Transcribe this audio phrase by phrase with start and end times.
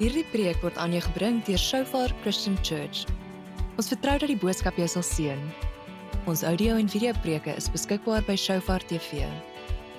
[0.00, 3.02] Hierdie preek word aan jou gebring deur Shofar Christian Church.
[3.76, 5.42] Ons vertrou dat die boodskap jou sal seën.
[6.24, 9.26] Ons audio en video preke is beskikbaar by Shofar TV.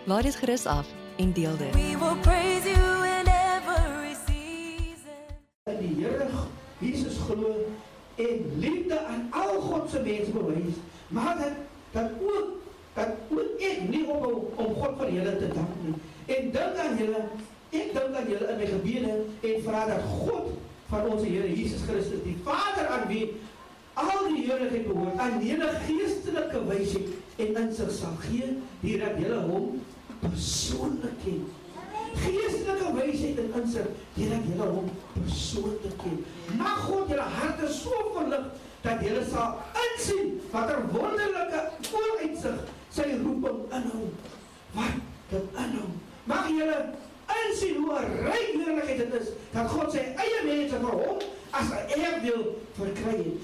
[0.10, 0.90] Laat dit gerus af
[1.22, 1.78] en deel dit.
[1.78, 5.22] We will praise you in every season.
[5.70, 6.26] in die Here
[6.82, 7.54] Jesus glo
[8.18, 10.82] en liefde aan al God se mense bewys,
[11.14, 11.62] maar dat
[11.94, 12.58] dat ook
[12.98, 15.94] dat ook ek nie ophou om God vir julle te dank nie.
[16.26, 17.26] En dink aan julle,
[17.72, 19.14] ek dink aan julle in my gebede
[19.52, 20.52] en vra dat God
[20.92, 23.24] van ons Here Jesus Christus, die Vader aan wie
[24.00, 29.82] al die heerlikheid behoort, aan julle geestelike wysheid en insig sal gee, deurdat julle hom
[30.22, 31.42] persoonlik ken
[32.20, 36.18] geestelike wysheid en insig deurdat julle hom persoonlik ken.
[36.60, 38.50] Mag God julle harte so verlig
[38.82, 42.60] dat julle sal insien watter wonderlike vooruitsig
[42.92, 44.10] sy roeping inhou.
[44.76, 45.00] Wat
[45.32, 45.88] dit inhou.
[46.30, 46.80] Mag julle
[47.46, 52.00] insien hoe ryk heerlikheid dit is dat God sy eie mense vir hom as 'n
[52.00, 52.44] erfdeel
[52.78, 53.40] verkry het.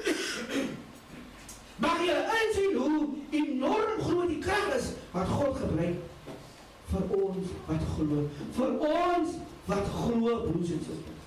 [1.84, 6.00] Mag julle insien hoe enorm groot die krag is wat God gebruik
[6.90, 8.26] vir ons wat glo.
[8.56, 9.36] Vir ons
[9.70, 11.20] wat glo broers en susters.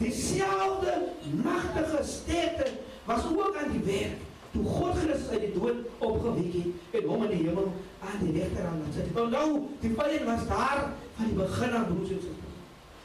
[0.00, 0.94] Dieselfde
[1.44, 2.72] magtige sterkte
[3.04, 7.24] was ook aan die werk toe God Christus uit die dood opgewek het en hom
[7.26, 9.10] in die hemel aan die regterhand laat sit.
[9.24, 10.80] Onthou, die vyand was daar
[11.16, 12.56] van die begin af broers en susters.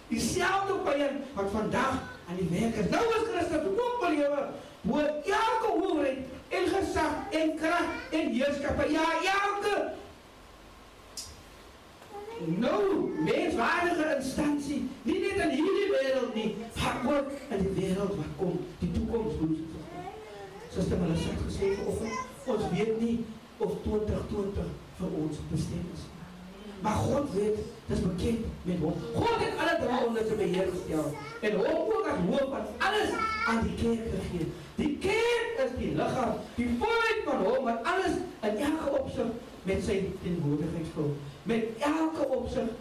[0.08, 2.90] Dieselfde vyand wat vandag aan die werk is.
[2.90, 4.48] Nou is Christus ook belewe
[4.86, 8.92] bo elke oorheid en gesag en krag en heerskappy.
[8.94, 9.76] Ja, elke
[12.46, 12.82] nou
[13.24, 16.50] menswaardige instansie, nie net in hierdie wêreld nie,
[16.82, 19.85] maar ook in die wêreld wat kom, die toekoms broers en susters.
[20.76, 22.14] Suster Melissa het gesê vanoggend,
[22.52, 23.16] ons weet nie
[23.64, 26.02] of 2020 vir ons bestem is.
[26.84, 28.98] Maar God weet, dis bekend met hom.
[29.14, 31.06] God het alle dinge onder sy beheer gestel
[31.48, 33.14] en hom ook as hoof van alles
[33.48, 34.48] aan die kerk gegee.
[34.82, 38.18] Die kerk is die liggaam, die volheid van hom wat alles
[38.50, 39.32] in elke opsig
[39.70, 39.96] met sy
[40.26, 41.14] teenwoordigheid vul.
[41.54, 42.76] Met elke opsig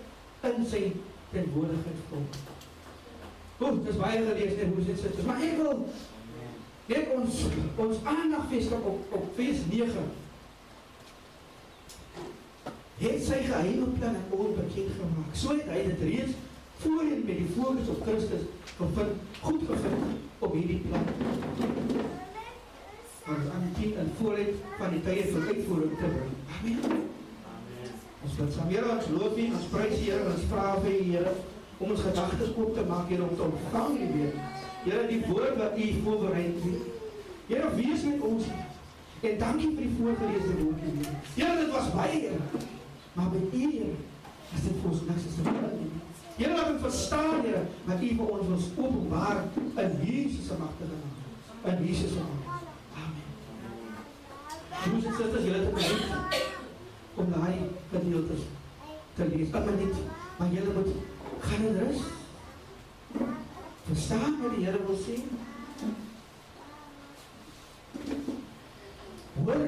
[0.51, 0.83] in sy
[1.31, 2.27] teenwoordigheid vul.
[3.63, 5.23] Goed, dis baie gelees en hoe dit sit.
[5.31, 5.87] Maar ek wil
[6.87, 7.41] net ons
[7.87, 10.05] ons aandag vestig op op vers 9
[12.99, 15.33] het sy geheime plan aan ons bekend gemaak.
[15.37, 16.37] So het hy dit reeds
[16.83, 18.45] voorheen met die fokus op Christus
[18.79, 20.05] gevind, goed gevind
[20.39, 21.09] op hierdie plan.
[23.35, 26.37] Ons aan die en vooruit van die tye van uitvoering te bring.
[26.59, 27.03] Amen.
[28.25, 31.03] Ons bid saam, Here, ons loof U, ons prys U, Here, ons vra vir U,
[31.09, 31.35] Here,
[31.79, 34.39] om ons gedagtes oop te maak, Here, om te ontvang U weer.
[34.85, 36.81] Here, die woord wat U voorberei het.
[37.47, 38.45] Here, wees met ons.
[39.25, 40.83] En dankie vir die voorgeleesde woord,
[41.35, 41.55] Here.
[41.61, 42.65] Dit was baie, Here.
[43.13, 43.95] Maar met U, Here,
[44.55, 45.93] is dit vir ons niks as te doen.
[46.37, 49.41] Here, laat ons verstaan, Here, wat U vir ons wil openbaar
[49.85, 51.15] in Jesus se magtige naam.
[51.73, 52.43] In Jesus se naam.
[53.05, 53.25] Amen.
[54.83, 56.43] Broers en susters, julle het geniet
[57.15, 57.57] om daai
[57.95, 58.45] gedeeltes
[59.15, 59.49] te lees.
[59.55, 60.05] Maar net,
[60.37, 60.93] maar julle moet
[61.49, 62.05] gaan in rus.
[63.85, 65.19] Verstaan wat die Here wil sê?
[69.45, 69.65] Hoor.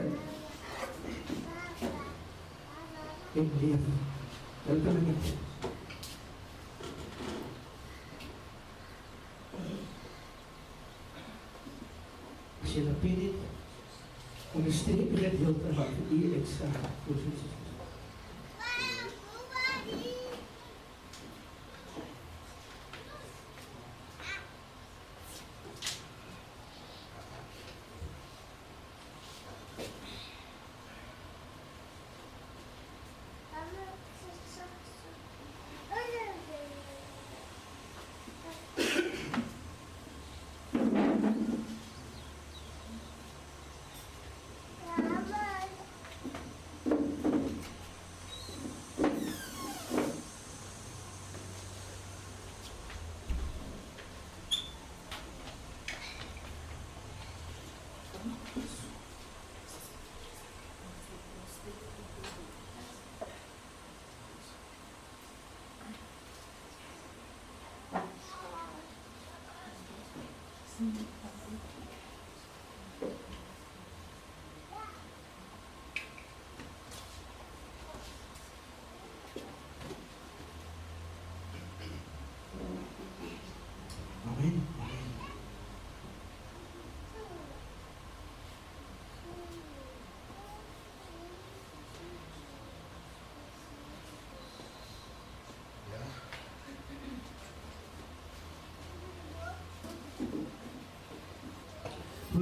[3.33, 3.91] En leef.
[4.67, 5.17] Julle kan nie.
[12.63, 13.45] As jy dit bid,
[14.57, 16.73] onderstreep dit gedeelte wat u ek sê
[17.05, 17.57] vir Jesus.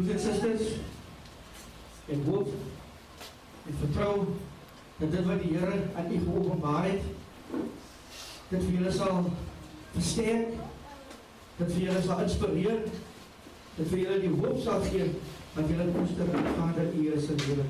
[0.05, 0.73] Broers en susters,
[2.13, 2.49] ek hoop
[3.65, 4.17] en vertrou
[4.99, 7.07] dat dit wat die Here aan u geopenbaar het,
[8.51, 9.31] dit vir julle sal
[9.95, 10.59] versterk,
[11.57, 12.83] dit vir julle sal inspireer,
[13.79, 15.07] dit vir julle die hoop sal gee
[15.55, 17.65] wat julle koester in Vader u Here se lewe.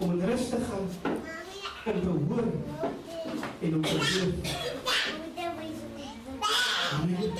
[0.00, 0.90] Om in rus te gaan,
[1.86, 2.50] om te hoor
[3.60, 4.58] en om te leef.
[6.98, 7.32] Amen.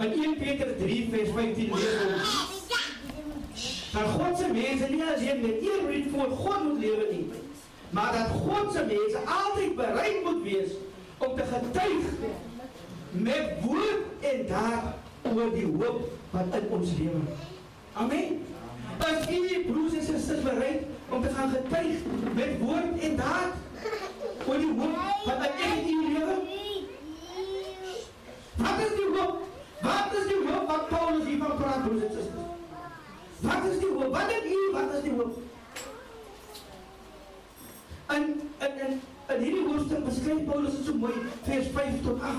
[0.00, 2.49] In 1 Peter 3 vers 15 lees ons
[4.00, 7.30] dat God se mense nie alleen met eerbied voor God moet lewe nie,
[7.90, 10.70] maar dat God se mense altyd bereid moet wees
[11.18, 12.04] om te getuig
[13.10, 17.20] met woord en daad oor die hoop wat in ons lewe.
[17.92, 18.46] Amen.
[18.98, 21.96] As u broers en susters bereid om te gaan getuig
[22.34, 23.52] met woord en daad
[24.46, 26.38] oor die hoop wat in u lewe.
[28.56, 29.44] Wat is die hoop?
[29.82, 32.59] Wat is die hoop wat Paulus hiervan praat broers en susters?
[33.40, 34.12] Wat is die hoop?
[34.12, 34.72] Wat het u?
[34.72, 35.38] Wat is die hoop?
[38.06, 39.00] En en en
[39.36, 42.34] in hierdie hoofstuk beskryf Paulus dit so mooi vers 5 tot 8.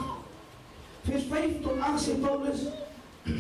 [1.01, 2.59] Vers 5 tot 8 sê Paulus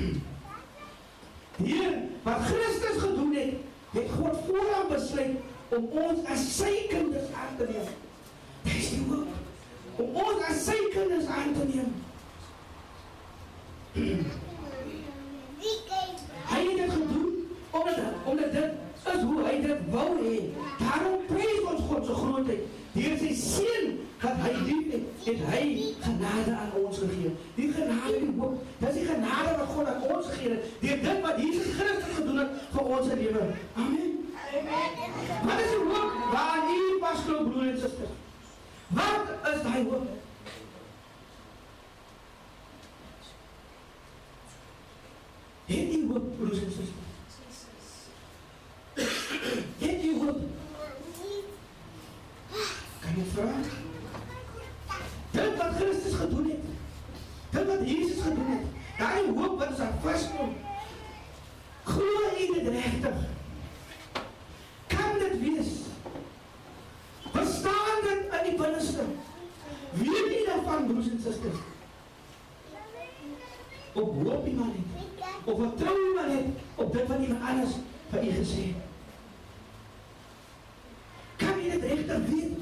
[1.61, 3.53] Hier wat Christus gedoen het,
[3.91, 5.37] het God vooraan besluit
[5.69, 7.91] om ons as sy kinders aan te neem.
[8.63, 9.27] Dis die hoop.
[10.01, 11.91] Om ons as sy kinders aan te neem.
[16.51, 17.31] Hy het dit gedoen
[18.31, 18.71] omdat dit
[19.13, 20.37] is hoe hy dit wou hê.
[20.79, 22.77] Daarom prys ons God se grootheid.
[22.91, 23.91] Deur sy seun
[24.21, 25.65] wat hy lief het, het hy
[26.03, 27.31] genade aan ons gegee.
[27.57, 31.21] Die genade die hoop, dis die genade wat God aan ons gegee het deur dit
[31.25, 33.45] wat Jesus Christus gedoen het vir ons lewe.
[33.75, 34.17] Amen.
[35.41, 38.17] Wat is die hoop waaraan u pas glo broer en suster?
[38.87, 40.09] Wat is daai hoop?
[45.71, 47.00] Het u hoop broers en susters?
[48.93, 50.39] Het u hoop?
[52.99, 53.53] Kan jy vra?
[55.31, 56.65] Dit wat Christus gedoen het.
[57.49, 58.65] Dit wat Jesus gedoen het.
[58.97, 60.55] Daai hoop wat ons aan vaskom.
[61.83, 63.15] Glo u dit regtig?
[64.87, 65.71] Kan dit wees?
[67.31, 69.03] Verstaan dit in die binneste?
[69.91, 71.57] Weet u daarvan broers en susters?
[73.93, 75.07] Op hoop iemand net.
[75.43, 76.45] Of vertrou iemand net
[76.75, 77.73] op dit wat iemand anders
[78.11, 78.65] vir u gesê.
[81.37, 82.57] Kan jy dit regtig weet?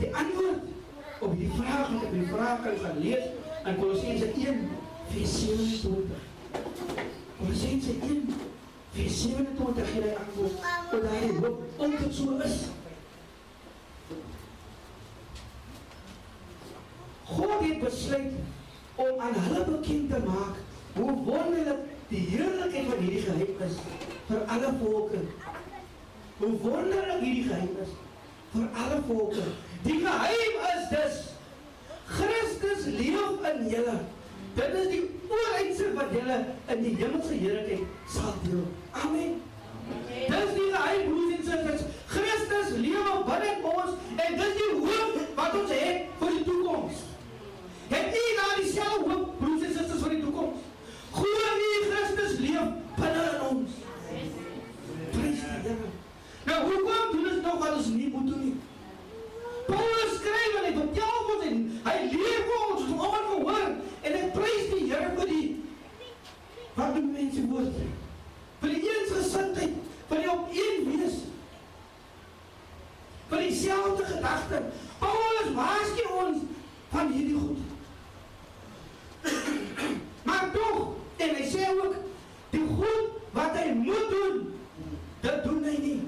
[0.00, 0.60] Die antwoord
[1.20, 3.24] op die vraag wat ek die vraag kan gaan lees
[3.64, 4.60] in Kolossense 1
[5.12, 6.28] vers 27.
[7.38, 8.28] Kolossense 1
[8.98, 12.58] vers 27 gee hy antwoord oor daai hoop om dit so is.
[17.30, 18.40] God het besluit
[19.00, 20.59] om aan hulle bekend te maak
[20.94, 23.76] hoe wonderlik die heerlikheid van hierdie geheim is
[24.28, 25.20] vir alle volke.
[26.38, 27.92] Hoe wonderlik hierdie geheim is
[28.54, 29.44] vir alle volke.
[29.82, 31.20] Die geheim is dus
[32.10, 33.98] Christus leef in julle.
[34.54, 36.40] Dit is die ooruitse wat julle
[36.74, 38.66] in die hemelse heerlikheid sal deel.
[39.04, 39.38] Amen.
[40.30, 41.86] Dis die geheim broers en susters.
[42.10, 47.06] Christus lewe binne ons en dis die hoop wat ons het vir die toekoms.
[47.90, 50.69] Het u na dieselfde hoop broers en susters vir die toekoms?
[51.20, 53.70] Glo u Christus leef binne in ons?
[55.14, 55.88] Prys die Here.
[56.48, 58.56] Nou hoekom doen ons nog wat ons nie moet doen nie?
[59.70, 63.68] Paulus skryf hy vertel ons en hy leer vir ons om almal te hoor
[64.08, 65.48] en hy prys die Here vir die
[66.76, 67.74] wat doen mense woord
[68.62, 69.74] vir die eensgesindheid
[70.10, 71.16] vir die op een wees
[73.30, 74.62] vir dieselfde gedagte
[75.02, 76.38] Paulus waarsku ons
[76.94, 77.60] van hierdie goed
[80.28, 80.78] maar tog
[81.20, 81.94] en hy sê ook
[82.54, 84.40] die goed wat hy moet doen
[85.26, 86.00] dit doen hy nie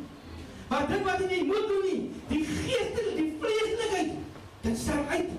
[0.73, 2.01] maar dit wat hy nie moet doen nie
[2.33, 4.13] die geestelike die vleeslikheid
[4.63, 5.31] dit staan uit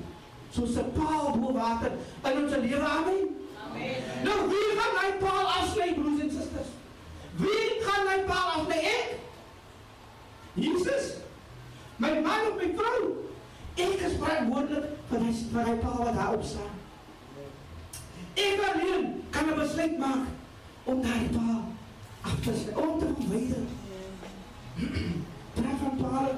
[0.54, 1.92] soos 'n paal bo water
[2.30, 3.24] in ons lewe amen
[3.66, 3.96] amen
[4.28, 6.72] nou wie gaan my paal afsny broers en susters
[7.42, 9.10] wie gaan my paal afsny ek
[10.56, 11.06] Jesus
[11.98, 13.02] my man of my vrou
[13.76, 16.76] ek is verantwoordelik vir die vir die paal wat daar op staan
[18.46, 20.24] ek alleen kan 'n besluit maak
[20.86, 21.62] om daai paal
[22.22, 23.66] af te sny om te verwyder
[25.54, 26.32] Tref van paal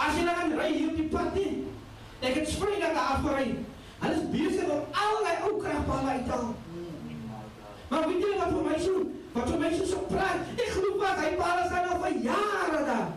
[0.00, 1.50] As jy dan ry hier op die pad nie,
[2.24, 3.50] ek het spring dat daar afgery.
[4.00, 6.54] Hulle is besig om al my ou kragpale uit te haal.
[7.90, 9.02] Maar weet jy wat vir my so,
[9.34, 10.54] wat vir my so so praat?
[10.56, 13.10] Ek glo wat hy paal staan al vir jare daar.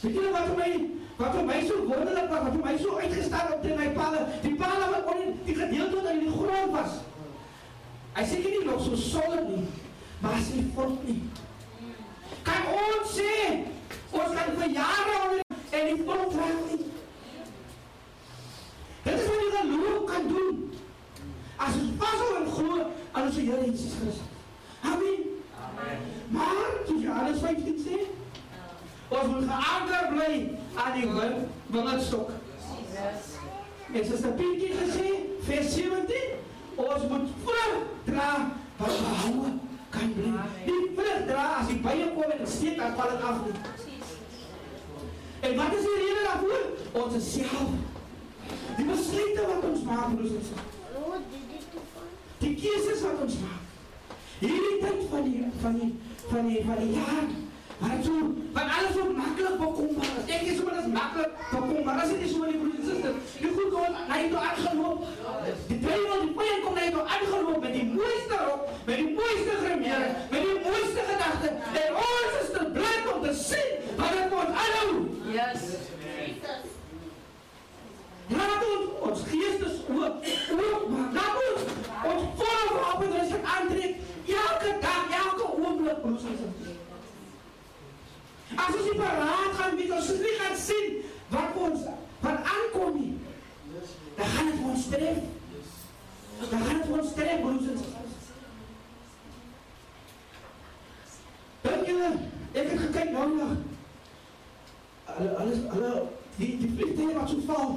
[0.00, 0.72] Weet jy wat vir my
[1.20, 4.20] Wat vir my so wonderlik was, wat vir my so uitgestaan op teen my palle,
[4.40, 6.94] die palle wat onder die gedeelte wat in die grond was.
[8.16, 9.66] Hy sê nie nog so solid nie,
[10.22, 11.22] maar as nie voort nie.
[12.42, 13.32] Kan ons sê
[14.10, 15.42] ons kan vir jare onder
[15.76, 16.86] en die voort raak nie.
[19.04, 20.62] Dit is wat die geloof kan doen.
[21.60, 22.78] As ons vashou en glo
[23.12, 24.24] aan ons Here Jesus Christus.
[24.80, 25.28] Amen.
[26.32, 28.00] Maar, soos Johannes 15 sê,
[29.08, 30.34] ons moet geanker bly
[30.76, 31.40] aan die wing,
[31.74, 32.32] wingerdstok.
[33.90, 35.16] En soos die Pietjie gesê,
[35.48, 36.36] vers 17,
[36.80, 38.30] ons moet vrug dra
[38.78, 39.58] wat behoue
[39.90, 40.32] kan bly.
[40.64, 43.36] Die vrug dra as die bye kom en steek, val dit af.
[45.40, 46.64] En wat is die rede daarvoor?
[47.02, 47.70] Ons is self.
[48.76, 50.68] Die besluite wat ons maak, en susters.
[52.40, 53.66] Die keuses wat ons maak.
[54.40, 55.90] Hierdie tyd van die van die
[56.30, 57.26] van die van die jaar
[57.80, 58.12] Maar so,
[58.52, 60.12] van alles so maklik bekombaar.
[60.20, 60.34] is.
[60.34, 62.00] Ek is sommer as maklik bekombaar.
[62.02, 63.36] As dit is so in die broers en susters.
[63.40, 65.04] Die goed kom na jy toe aangeloop.
[65.70, 69.08] Die duiwel, die vyand kom na jy toe aangeloop met die mooiste rok, met die
[69.20, 71.54] mooiste gremere, met die mooiste gedagte.
[71.84, 73.70] En ons is te bly om te sien
[74.00, 74.92] wat dit moet aanhou.
[75.38, 75.64] Yes.
[78.30, 81.16] Laat ons ons geestes oop, oop maak.
[81.16, 81.64] Laat ons
[82.12, 83.96] ons volle wapenrusting aantrek.
[84.30, 86.79] Elke dag, elke oomblik, broers en susters.
[88.56, 90.96] As ons nie paraat gaan as ons nie gaan sien
[91.30, 91.84] wat ons
[92.20, 93.12] wat aankom nie,
[94.16, 95.20] dan gaan dit ons tref.
[96.50, 98.16] Dan gaan dit ons tref, broers en susters.
[101.90, 102.10] Julle,
[102.52, 103.50] ek het gekyk nou na
[105.20, 105.94] hulle alles hulle
[106.38, 107.72] die die vliegtuie wat so val.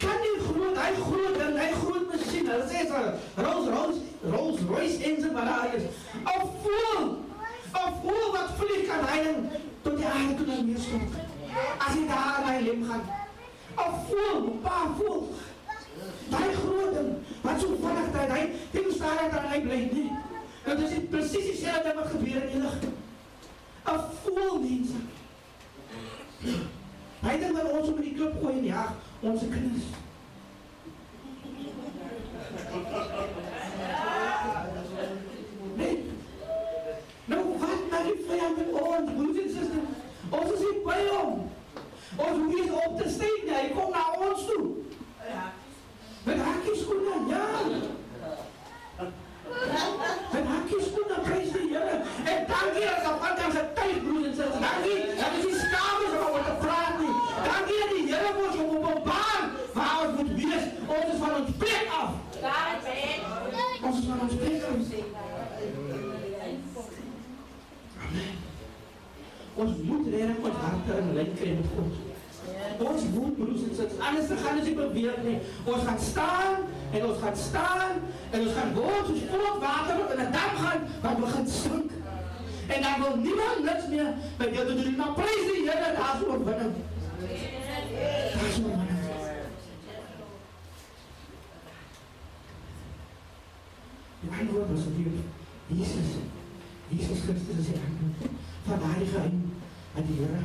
[0.00, 2.50] Kan nie groot, hy groot ding, hy groot masjien.
[2.52, 3.04] Hulle sê so
[3.42, 5.88] Rolls Rolls Rolls Royce engine maar daar is.
[6.24, 7.25] Of voel
[7.80, 9.42] of voel wat vlieg kan hy ding
[9.82, 11.18] tot die aarde toe dan neerstort.
[11.78, 13.04] As hy daar aan hy lem gaan.
[13.86, 15.26] Of voel, pa voel.
[16.30, 17.10] Daai groot ding
[17.42, 20.08] wat so vinnig dat hy teen staan aan hy bly nie.
[20.66, 22.78] Dit is nie presies dieselfde wat gebeur in die lug.
[23.86, 24.98] 'n Voel mense.
[27.20, 28.90] Hy dink dat ons op die klip gooi en jag
[29.20, 29.86] ons kinders.
[35.76, 36.04] Nee.
[37.24, 39.94] Nou wat maak die vyand met ons, broers en susters?
[40.30, 41.40] Ons is nie by hom.
[42.16, 44.64] Ons hoef nie op te steek nie, hy kom na ons toe.
[45.28, 45.44] Ja.
[46.26, 47.46] Met hakkies skoene, ja.
[50.32, 51.96] Met hakkies skoene, prys die Here.
[52.32, 54.62] En dankie as op van se tyd, broers en susters.
[54.66, 55.00] Dankie.
[55.20, 57.14] Dat is nie skaam is om te praat nie.
[57.50, 60.64] Dankie dat die Here ons op op 'n baan waar ons moet wees.
[60.96, 62.10] Ons is van ons plek af.
[63.82, 64.74] Ons is van ons plek af.
[69.54, 72.05] Ons moet regtig ons harte in lyn kry met God.
[72.78, 75.38] Ons moet broers en susters, anders gaan ons nie beweeg nie.
[75.64, 77.92] Ons gaan staan en ons gaan staan
[78.30, 81.90] en ons gaan word soos vol water wat in 'n dam gaan wat begin sink.
[82.66, 84.96] En dan wil niemand niks meer met jou te doen.
[84.96, 86.74] Maar prys die Here daar so oorwinning.
[88.34, 88.86] Daar is oorwinning.
[94.20, 95.24] Die antwoord was natuurlijk
[95.66, 96.10] Jesus.
[96.88, 98.32] Jesus Christus is die antwoord.
[98.66, 99.52] Van daardie geheim
[99.96, 100.42] aan die Here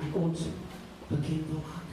[0.00, 0.40] aan ons
[1.08, 1.90] bekend wil maak.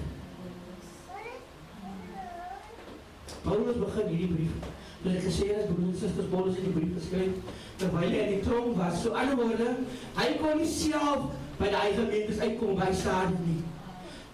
[3.44, 4.72] Paulus begin hierdie brief.
[5.04, 8.32] Toe hy gesê het broers en susters Paulus het die brief geskryf terwyl hy in
[8.38, 9.02] die tronk was.
[9.04, 9.74] So ander woorde,
[10.16, 11.28] hy kon nie self
[11.60, 13.60] by daai gemeentes uitkom by staan nie.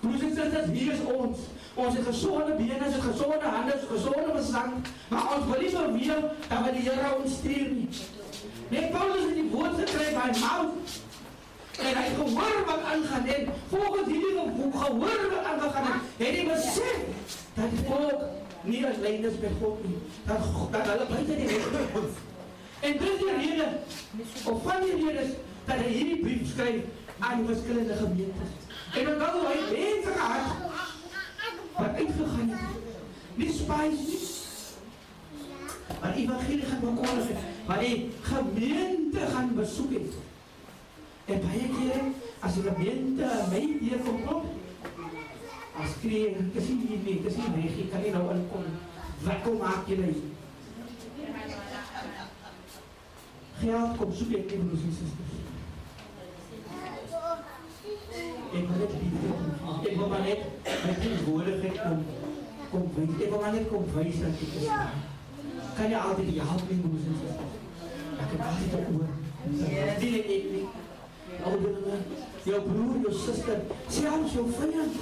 [0.03, 1.48] Broers en susters, hier is ons.
[1.79, 5.62] Ons het gesonde bene, ons het gesonde hande, ons het gesonde verstand, maar ons wil
[5.63, 7.89] nie beweeg dat wat die Here ons stuur nie.
[8.69, 10.98] Net Paulus het die woord gekry by mouth
[11.79, 16.45] en hy gehoor wat aangaan en volgens hierdie ge- gehoor wat aangaan het, het hy
[16.50, 17.00] besef
[17.55, 18.21] dat die volk
[18.63, 22.17] nie as leiders by God nie, dat, dat hulle buite die wet is.
[22.79, 23.67] En dis die rede,
[24.51, 25.31] of van die redes,
[25.65, 26.81] dat hy hierdie brief skryf
[27.19, 28.51] aan die verskillende gemeentes.
[29.00, 30.45] En onthou hy het mense gehad
[31.79, 32.77] wat uitgegaan het.
[33.39, 34.21] Nie spies nie.
[36.01, 40.13] Maar evangelie gaan bekondig het, maar die gemeente gaan besoek het.
[41.29, 42.01] En baie kere,
[42.41, 44.45] as die gemeente my hier kom op,
[45.83, 48.65] as kree, ek is nie nie, ek is nie weg, ek kan nie nou inkom.
[49.27, 50.31] Wat kom maak julle hier?
[53.59, 55.38] Geld kom soek ek nie, broers en susters.
[58.50, 59.53] Ek wil net liefde doen.
[59.77, 62.03] Ek wil maar net my teenwoordigheid kom
[62.74, 63.15] kom wys.
[63.19, 64.98] Ek wil maar net kom wys dat ek is daar.
[65.77, 67.57] Kan jy altyd die help nie broers en susters?
[68.17, 69.17] Ek het altyd 'n oor.
[69.62, 69.98] Yes.
[70.01, 70.67] Wie ek nie.
[71.46, 72.00] Ouderlinge,
[72.43, 74.98] jou broer, jou suster, selfs jou vyand.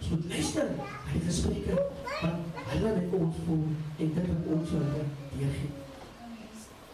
[0.00, 1.76] Ons moet luister na die gesprekke
[2.22, 3.64] wat hulle met ons voel
[3.98, 5.06] en dit wat ons vir hulle
[5.36, 5.72] deurgee.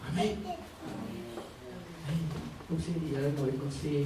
[0.09, 0.37] Amen.
[2.69, 4.05] Hoe sê die Here nooit kon sê,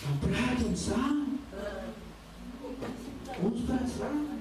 [0.00, 1.24] dan praat ons saam.
[3.40, 4.39] Ons praat saam.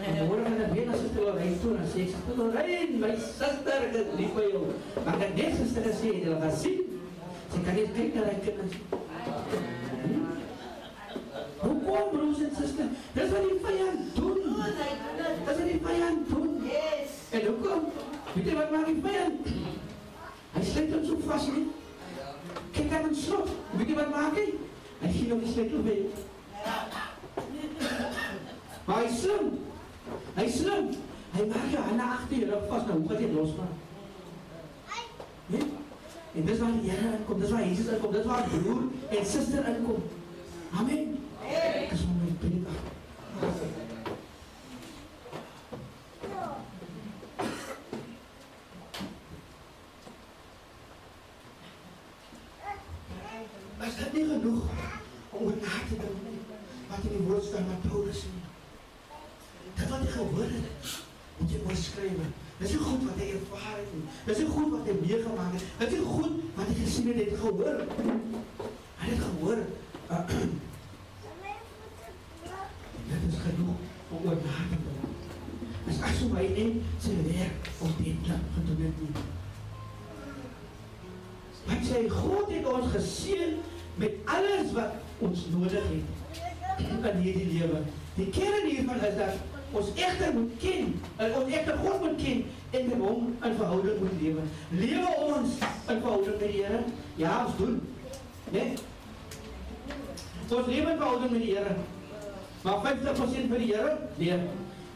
[0.00, 3.10] En môre gaan ek weer na Suster Lorraine toe en sê ek Suster Lorraine, my
[3.20, 4.62] suster, ek is lief vir jou.
[5.04, 6.80] Maar ek het net gister gesê jy gaan sien.
[7.50, 8.74] Sy kan net kyk na haar kinders.
[11.60, 13.02] Hoe kom broers en susters?
[13.16, 14.40] Dis wat die vyand doen.
[14.46, 16.54] Dis wat die vyand doen.
[16.70, 17.18] Yes.
[17.36, 17.84] En hoekom?
[18.32, 19.52] Weet jy wat maak die vyand?
[20.54, 21.66] Hy sluit ons so vas nie.
[22.78, 23.52] Kyk aan ons slot.
[23.76, 24.48] Weet jy wat maak hy?
[25.00, 26.26] Hy gee hom die sleutel weg.
[28.90, 29.50] Maar hy is slim.
[30.34, 30.86] Hy is slim.
[31.30, 33.74] Hy maak jou hande agter jou rug vas, nou hoe gaan jy losmaak?
[35.46, 35.68] Nee?
[36.34, 38.82] En dis waar die Here inkom, dis waar Jesus inkom, dis waar broer
[39.18, 40.02] en suster inkom.
[40.74, 41.14] Amen.
[41.46, 42.66] Ek is hom net predik.
[53.78, 54.62] Maar is dit nie genoeg
[55.30, 56.38] om oor na te dink nie,
[56.90, 58.40] wat in die woord staan van Paulus nie?
[59.80, 60.94] Dit wat jy gehoor het,
[61.38, 62.22] moet jy mooi skryf.
[62.60, 64.02] Dis nie goed wat hy ervaar het nie.
[64.26, 65.62] Dis nie goed wat hy meegemaak het.
[65.80, 67.08] Dis nie goed wat hy gesien
[67.64, 68.19] het,
[103.04, 103.96] 40% vir die Here?
[104.16, 104.40] Nee.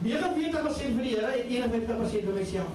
[0.03, 2.69] 49% vir die Here en 51% vir myself.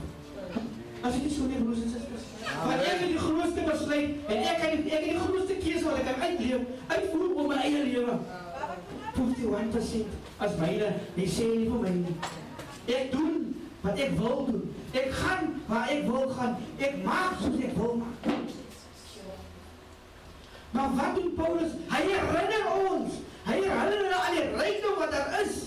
[1.02, 2.26] As dit so nie broers en susters.
[2.66, 6.02] Maar ek het die grootste besluit en ek het ek het die grootste keuse wat
[6.02, 8.18] ek kan uitleef, uitvoer op my eie lewe.
[9.20, 12.18] 51% as myne, hy sê nie vir my nie.
[12.90, 13.40] Ek doen
[13.86, 14.66] wat ek wil doen.
[14.98, 16.58] Ek gaan waar ek wil gaan.
[16.82, 18.30] Ek maak soos ek wil maak.
[20.76, 21.72] Maar wat doen Paulus?
[21.90, 23.22] Hy herinner ons
[23.70, 25.58] Herinner hulle aan die rykdom wat daar is.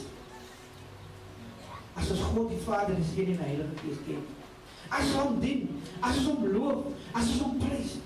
[1.95, 4.23] As ons God die Vader, die Seun en die Heilige Gees ken.
[4.89, 5.69] As ons hom dien,
[6.01, 7.97] as ons hom loof, as ons hom prys.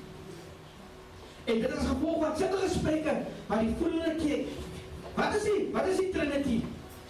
[1.47, 4.47] En dit is gevolg van sitte gesprekke, maar die volgende keer
[5.17, 6.59] Wat is die wat is die Trinity?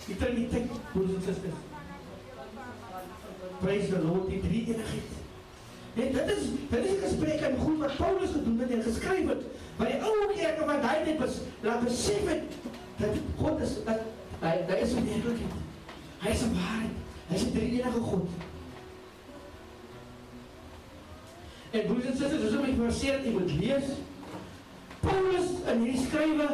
[0.06, 1.62] Die Triniteit, broers en susters.
[3.58, 5.14] Praise the Lord, die drie eenigheid.
[5.96, 9.28] En dit is dit is 'n gesprek en goed wat Paulus gedoen het en geskryf
[9.28, 9.42] het.
[9.76, 12.42] Maar die ou kerke wat hy net was, laat besef het
[12.96, 14.00] dat God is dat
[14.40, 15.56] hy daar is 'n werklikheid.
[16.18, 16.96] Hy is 'n waarheid.
[17.28, 18.28] Hy is 'n drie enige God.
[21.70, 23.88] En broers en susters, dis om ek verseker jy moet lees.
[25.00, 26.48] Paulus in hierdie skrywe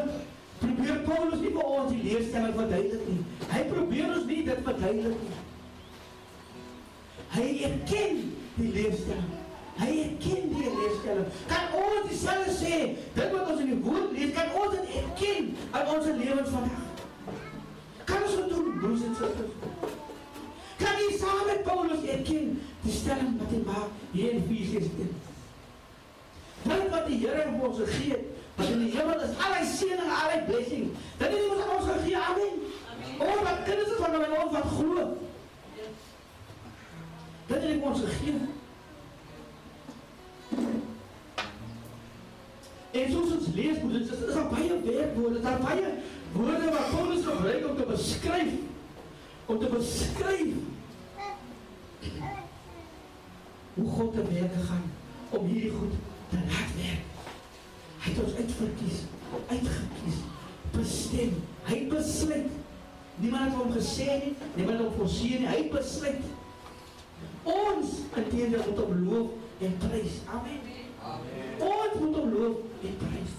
[0.58, 3.24] probeer Paulus nie vir ons die leerstelling verduidelik nie.
[3.52, 5.38] Hy probeer ons nie dit verduidelik nie.
[7.32, 8.18] Hy erken
[8.56, 9.41] die leerstelling.
[9.80, 11.28] Hy erken die leerstelling.
[11.48, 12.78] Kan ons dieselfde sê,
[13.14, 16.84] dit wat ons in die woord lees, kan ons dit erken in ons lewens vandag?
[18.04, 19.90] Kan ons dit doen, broers en susters?
[20.82, 22.54] Kan jy saam met Paulus erken
[22.84, 25.12] die stelling wat hy maak hier in Efesiërs 1?
[26.62, 29.66] Dit wat die Here vir ons gegee het, wat in die hemel is, al hy
[29.66, 30.88] seëning, al hy blessing.
[31.18, 32.18] Dit het ons ons gegee.
[32.20, 32.58] Amen.
[33.22, 35.06] Ons wat kinders is van hom en ons wat glo.
[37.48, 38.42] Dit het ons gegee.
[42.92, 45.94] En soos ons lees, moet dit is daar baie werkwoorde, daar baie
[46.32, 48.52] woorde wat Paulus gebruik om te beskryf
[49.46, 50.54] om te beskryf
[53.74, 54.82] hoe God te werk gegaan
[55.30, 55.94] om hierdie goed
[56.28, 57.08] te laat werk.
[58.02, 59.00] Hy het ons uitverkies,
[59.46, 60.20] uitgekies,
[60.74, 61.36] bestem.
[61.68, 62.58] Hy het besluit.
[63.22, 65.48] Niemand het hom gesê nie, niemand het hom forceer nie.
[65.48, 66.24] Hy het besluit.
[67.42, 70.18] Ons inteendeel moet hom loof en prys.
[70.26, 70.60] Amen.
[71.02, 71.62] Amen.
[71.68, 73.32] Ons moet hom loof en prys.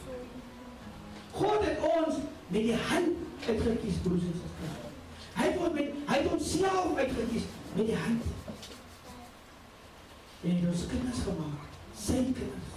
[1.31, 2.15] God het ons
[2.47, 3.15] met die hand
[3.47, 4.79] uitgekies, broers en susters.
[5.33, 8.29] Hy het ons met hy het homself uitgekies met die hand.
[10.43, 12.71] En hy het ons kinders gemaak, sy kinders.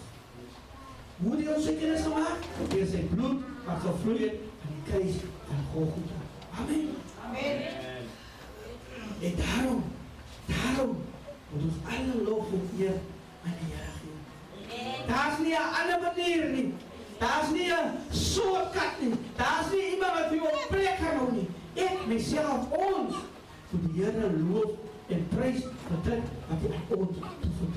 [1.16, 2.48] Hoe het hy ons sy kinders gemaak?
[2.72, 6.22] Deur sy bloed wat gevloei het aan die kruis van Golgotha.
[6.62, 6.88] Amen.
[7.26, 7.60] Amen.
[9.26, 9.84] En daarom,
[10.46, 10.96] daarom
[11.50, 12.98] moet ons alle lof en eer
[13.44, 13.95] aan die Here
[15.06, 16.74] Daarom nie 'n ander manier nie.
[17.18, 19.14] Daar's nie 'n shortcut nie.
[19.36, 21.48] Daar's nie iemand wat vir jou op plek kan hou nie.
[21.74, 23.14] Ek myself ons
[23.70, 24.70] moet die Here loof
[25.08, 27.74] en prys vir dit wat hy aan ons toevoeg.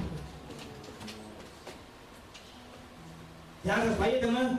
[3.61, 4.57] Ja, daar's baie dinge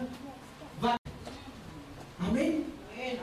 [0.78, 0.98] wat
[2.28, 2.64] Amen.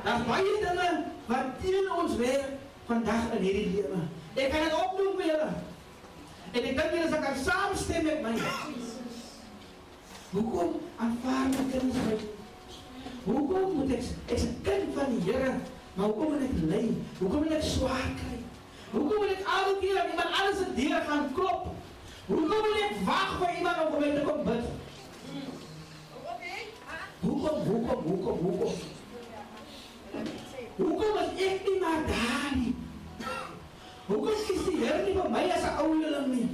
[0.04, 2.50] Daar's baie dinge wat teen ons werk
[2.86, 4.02] vandag in hierdie lewe.
[4.34, 5.50] Ek kan dit opnoem vir julle.
[6.52, 8.97] En ek dink julle sal kan saamstem met my.
[10.32, 12.16] Hoekom aanvaar my kinders my?
[13.24, 15.54] Hoekom moet ek ek's 'n kind van die Here,
[15.94, 16.84] maar hoekom moet ek ly?
[17.20, 18.38] Hoekom moet ek swaar kry?
[18.92, 21.64] Hoekom moet ek elke keer aan iemand anders se deur gaan klop?
[22.28, 24.66] Hoekom moet ek wag vir iemand om vir my te kom bid?
[27.22, 28.74] Hoekom, hoekom, hoekom, hoekom?
[30.78, 32.76] Hoekom is ek nie maar daar nie?
[34.08, 36.48] Hoekom kies die Here nie vir my as 'n ouderling nie?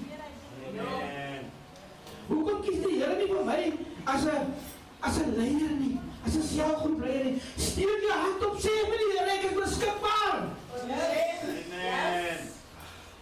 [2.28, 3.62] Hoekom kies die Here nie vir my
[4.06, 4.54] as 'n
[5.02, 6.00] as 'n leier nie?
[6.26, 7.42] As 'n selfgroep leier nie?
[7.58, 10.38] Steek jou hand op sê vir die Here ek is beskikbaar.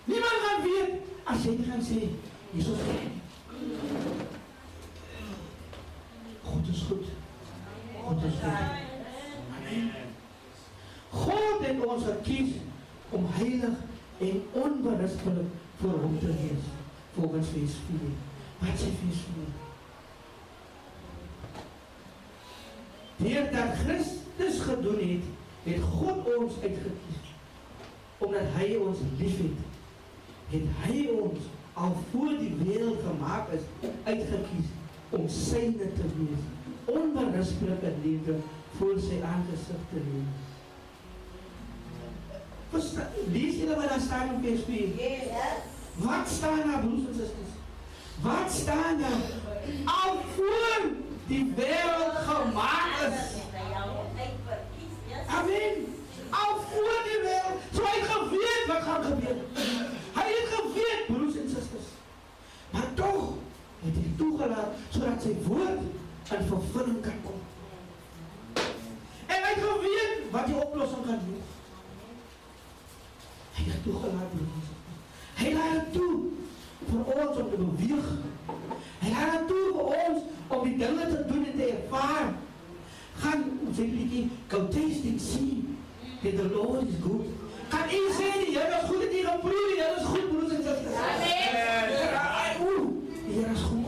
[0.05, 1.99] Niemand gaan weet as jy nie gaan sê
[2.53, 2.79] Jesus.
[6.43, 7.05] God is goed.
[8.01, 8.89] God is goed.
[11.11, 12.51] God het ons gekies
[13.09, 13.77] om heilig
[14.17, 16.67] en onberispelik voor hom te wees.
[17.13, 18.30] Volgens vers 4.
[18.61, 19.49] Wat sê vers 4?
[23.21, 25.25] Deurdat Christus gedoen het,
[25.63, 27.27] het God ons uitgekies.
[28.17, 29.57] Omdat hy ons liefhet,
[30.51, 33.65] het hy ons al voor die wêreld gemaak is
[34.03, 34.69] uitgekies
[35.09, 36.43] om syne te wees.
[36.91, 38.37] Onberispelike liefde
[38.77, 40.49] voor sy aangesig te leef.
[42.71, 44.87] Verstaan, lees julle wat daar staan in vers 4?
[46.05, 47.60] Wat staan daar broers en susters?
[48.21, 49.21] Wat staan daar?
[49.85, 50.81] Al voor
[51.27, 53.41] die wêreld gemaak is.
[55.27, 55.95] Amen.
[56.29, 59.37] Al voor die wêreld, so hy het geweet wat gaan gebeur.
[60.13, 61.89] Hy het geweet broers en susters.
[62.71, 63.33] Maar tog
[63.79, 65.81] het hy toegelaat sodat sy woord
[66.37, 67.41] in vervulling kan kom.
[69.25, 71.49] En het geweet wat die oplossing gaan wees.
[73.57, 74.79] Hy het toegelaat broers en susters.
[75.41, 76.40] Hy laat dit toe
[76.91, 78.07] vir ons om te beweeg.
[79.01, 82.33] Hy laat dit toe vir ons om die dinge te doen en te ervaar.
[83.21, 85.63] Gaan ons sê liedjie, go taste and see
[86.23, 87.29] that the Lord is good.
[87.71, 90.55] Kan u sê die Here is goed en die geproe, die Here is goed broers
[90.57, 90.97] en susters.
[91.07, 91.85] Amen.
[92.65, 92.83] Oeh,
[93.27, 93.85] die Here is goed.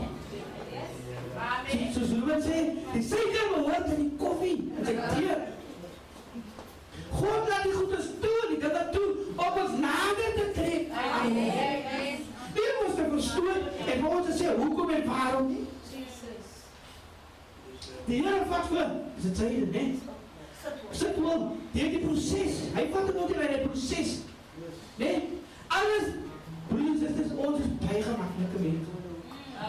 [1.48, 1.92] Amen.
[1.94, 2.62] Soos Ruben sê,
[2.94, 5.36] die suiker behoort aan die koffie en sy tee.
[7.14, 10.94] God laat die goedes toe, die dinge toe om ons nader te trek.
[11.04, 12.13] Amen.
[12.54, 15.64] Nie om ons te verstoor en vir ons te sê hoekom en waarom nie.
[18.04, 20.10] Die Here vat vir, is dit sy net?
[20.94, 22.60] Sit wel, deur die proses.
[22.76, 24.12] Hy vat hom net in die proses.
[25.00, 25.14] Nee?
[25.74, 26.12] Alles
[26.68, 29.00] broers en susters, ons is baie gemaklike mense.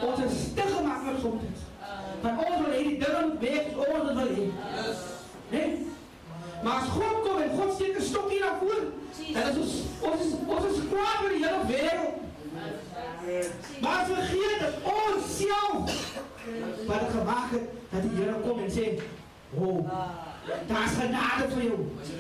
[0.06, 1.64] Ons is te gemaklik soms.
[2.22, 4.46] Maar ons wil hê die dinge moet wees soos ons dit wil hê.
[5.54, 5.72] Nee?
[6.66, 8.84] Maar as God kom en God steek 'n stokkie na voor,
[9.34, 12.25] dan is ons ons is ons is kwaad vir die hele wêreld.
[13.82, 16.20] Maar vergeet dat ons self
[16.88, 19.02] wat gemaak het dat die Here kom en sê,
[19.54, 19.90] "Oh,
[20.68, 21.80] daar's genade vir jou.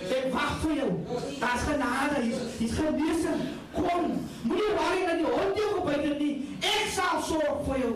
[0.09, 0.91] Ek wag vir jou.
[1.39, 2.21] Daar's genade.
[2.57, 3.41] Hier's genesing.
[3.73, 4.27] Kom.
[4.41, 6.57] Moenie worry dat die hond jou gebyt het nie.
[6.59, 7.95] Ek sal sorg vir jou.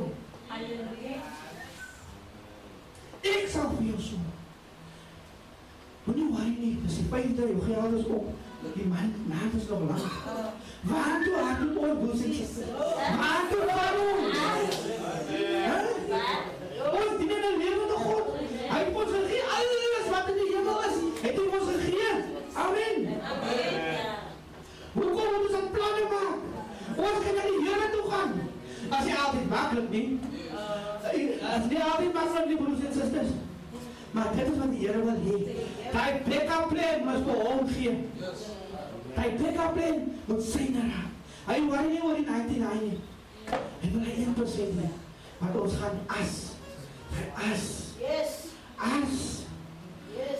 [3.21, 4.29] Ek sal vir jou sorg.
[6.03, 6.77] Moenie worry nie.
[6.85, 8.25] Dis die dat jou geld is op.
[8.61, 10.11] Die man maand is nog lank.
[10.81, 12.65] Waar toe het jy ooit boos en sê?
[13.19, 14.37] Waar toe gaan ons?
[17.19, 18.25] Dien in 'n lewende God.
[18.71, 20.97] Hy het ons gegee alles wat in die hemel is.
[21.21, 22.11] Het hy ons gegee.
[22.63, 22.95] Amen.
[24.93, 26.37] Hoekom moet ons 'n planne maak?
[27.05, 28.31] Ons kan na die Here toe gaan.
[28.89, 30.19] As jy altyd maklik nie.
[31.55, 33.31] As jy altyd maklik nie broers en susters.
[34.11, 35.37] Maar dit is wat die Here wil hê.
[35.91, 37.95] Daai backup plan moet vir hom gee.
[39.15, 41.11] Daai backup plan moet syne raak.
[41.49, 42.99] Hy worry nie oor die 99 nie.
[43.81, 44.89] Hy wil hy 1% hê.
[45.39, 46.37] Maar ons gaan as.
[47.49, 47.67] As.
[48.77, 49.27] As.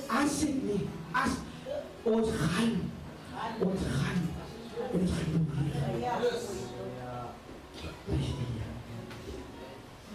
[0.10, 0.82] As ek nie.
[1.14, 1.38] As
[2.04, 2.76] ons gaan.
[3.60, 4.26] Ons gaan.
[4.94, 5.48] Ons gaan
[6.00, 6.30] Here.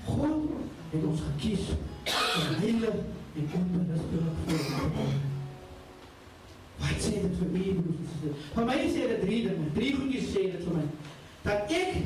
[0.04, 0.50] God
[0.90, 1.68] het ons gekies
[2.04, 2.94] om heilig
[3.36, 5.32] en onberispelijk voor te komen.
[6.76, 7.64] Wat sê dit vir my?
[8.54, 9.66] Vir my sê dit drie dinge.
[9.74, 10.84] Drie goedjies sê dit vir my.
[11.42, 11.96] Dat ek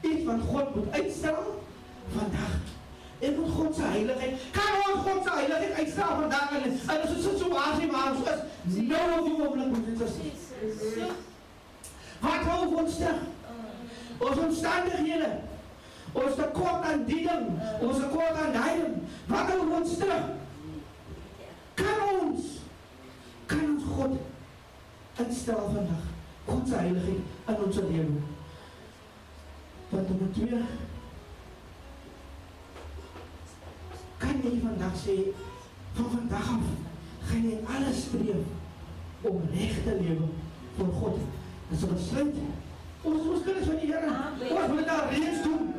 [0.00, 1.40] iets van God moet uitstel
[2.16, 2.54] vandag.
[3.18, 4.46] En moet God se heiligheid.
[4.56, 8.80] Kan ons God se heiligheid uitstraal vandag in ons situasie waar ons is?
[8.90, 10.16] Nou op die oomblik moet dit is.
[12.20, 13.22] Wat hou ons terug?
[14.18, 15.30] Ons omstandighede.
[16.12, 18.96] Ons tekort aan diening, ons tekort aan leiding.
[19.30, 20.39] Wat hou ons terug?
[21.80, 22.44] Kan ons
[23.50, 24.18] kan ons God
[25.24, 26.04] instel vandag?
[26.46, 28.22] God se heiligheid in ons lewe.
[29.90, 30.62] Wat nommer 2
[34.20, 35.16] kan jy vandag sê
[35.96, 36.66] van vandag af
[37.30, 40.28] gaan jy alles streef om reg te lewe
[40.76, 41.18] vir God.
[41.70, 42.36] Dis 'n besluit.
[43.02, 44.10] Ons ons kinders van die Here.
[44.50, 45.74] Ons moet daar reeds doen.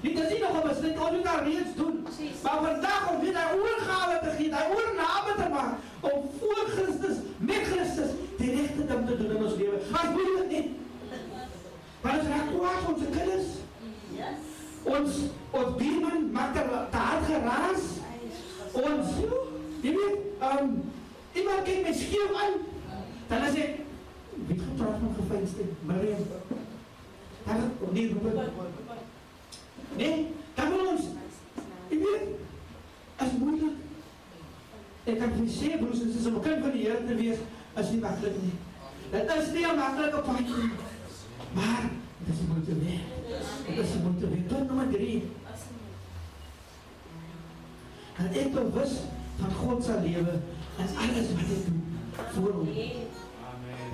[0.00, 2.06] Dit is nie nog 'n besluit, ons moet daar reeds doen.
[2.42, 7.16] Maar vandag om weer daai oorgawe te gee, daai oorname te maak om voor Christus,
[7.36, 9.78] met Christus die regte ding te doen in ons lewe.
[9.92, 10.76] As moet dit nie.
[12.00, 13.48] Maar as raak kwaad ons kinders.
[14.82, 15.12] Ons
[15.50, 17.84] ons buurman maak er te hard geraas.
[18.72, 19.06] Ons
[19.80, 20.92] jy weet, ehm um,
[21.32, 22.54] iemand kyk my skieu aan.
[23.28, 23.87] Dan as ek
[24.46, 26.26] weet gepraat van gefeinste Mariam.
[27.44, 27.56] Daar
[27.92, 28.52] nee, Ruben.
[29.96, 31.04] Nee, dan wil ons
[31.88, 32.26] jy weet
[33.16, 33.76] as moeilik.
[35.08, 37.38] Ek kan vir sê broers en susters om kind van die Here te wees
[37.82, 38.56] is nie maklik nie.
[39.10, 40.70] Dit is nie 'n maklike pad nie.
[41.54, 41.84] Maar
[42.26, 43.06] dit is moeite werd.
[43.66, 44.46] Dit is moeite werd.
[44.46, 45.22] Punt nommer 3.
[48.18, 48.92] Dat ek bewus
[49.40, 50.34] van God se lewe
[50.78, 51.82] en alles wat hy doen
[52.32, 52.68] vir hom.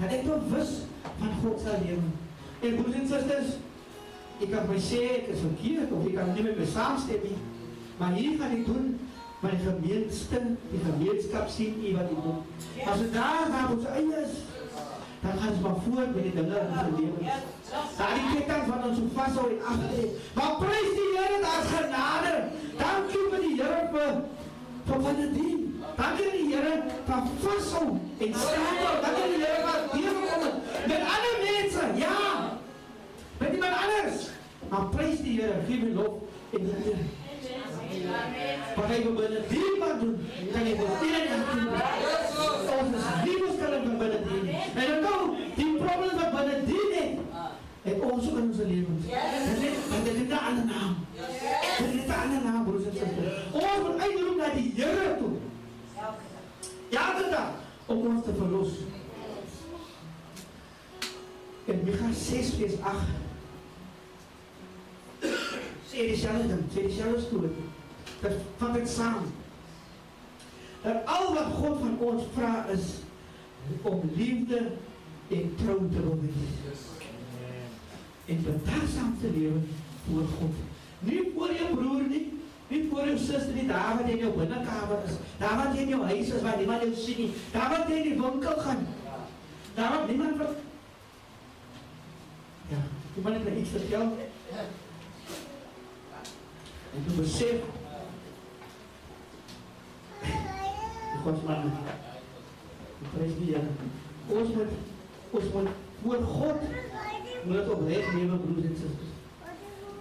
[0.00, 0.72] Dat ek bewus
[1.18, 2.11] van God se lewe.
[2.64, 3.57] En broers en susters,
[4.42, 7.37] ek kan my sê ek is verkeerd of ek kan nie met my saamstem nie.
[8.00, 8.88] Maar hier gaan ek doen
[9.44, 12.42] wat die gemeenskap, die gemeenskap sien nie wat ek doen.
[12.88, 14.38] As dit daar waar ons eie is,
[15.24, 17.37] dan gaan ons maar voort met die dinge in ons lewe.
[17.98, 20.09] Daar die ketting van ons so vashou en agter.
[20.37, 22.35] Maar prys die Here daar's genade.
[22.80, 24.18] Dankie vir die Here vir
[24.88, 25.63] vir wat dit doen.
[25.96, 28.78] Dankie die Here vir vashou en staan.
[29.02, 30.42] Dankie die Here vir deur kom
[30.88, 31.85] met ander mense.
[32.00, 32.16] Ja.
[33.38, 34.28] Met iemand anders.
[34.68, 36.14] Maar prys die Here, gee hom lof
[36.50, 37.04] en eer.
[38.74, 40.16] Wat hy binne die wat doen,
[40.52, 41.68] kan jy vir een doen.
[42.74, 44.57] Ons is liefes kan ek binne die.
[44.74, 47.22] En dan kom die probleme wat binne die het.
[47.85, 49.07] En ons ook in ons lewens.
[49.07, 50.66] Dit is dit is 'n ander
[56.94, 57.52] Elke dag
[57.87, 58.68] om ons te verlos.
[61.64, 63.22] En Micha 6 vers 8
[65.90, 67.50] sê dieselfde ding, sê dieselfde storie.
[68.20, 69.26] Dit vat dit saam.
[70.83, 72.87] Dat al wat God van ons vra is
[73.83, 74.61] om liefde
[75.28, 76.87] en trou te wees.
[78.26, 79.61] En bedaagsaam te lewe
[80.07, 80.54] voor God.
[80.98, 82.33] Nie voor jou broer nie,
[82.68, 85.83] nie voor jou suster nie, daar wat jy in jou binnekamer is, daar wat jy
[85.85, 88.61] in jou huis is waar niemand jou sien nie, daar wat jy in die winkel
[88.66, 88.87] gaan.
[89.74, 90.62] Daar wat niemand wat
[92.68, 92.79] Ja,
[93.14, 94.12] jy moet net iets vertel.
[96.94, 97.55] En toen besef
[101.22, 101.72] Gods man
[103.14, 103.66] Prijs die Heer
[104.29, 104.74] Ons moet
[105.31, 105.68] Ons moet
[106.03, 106.61] voor God
[107.44, 109.12] Moet het oprecht nemen broers en sisters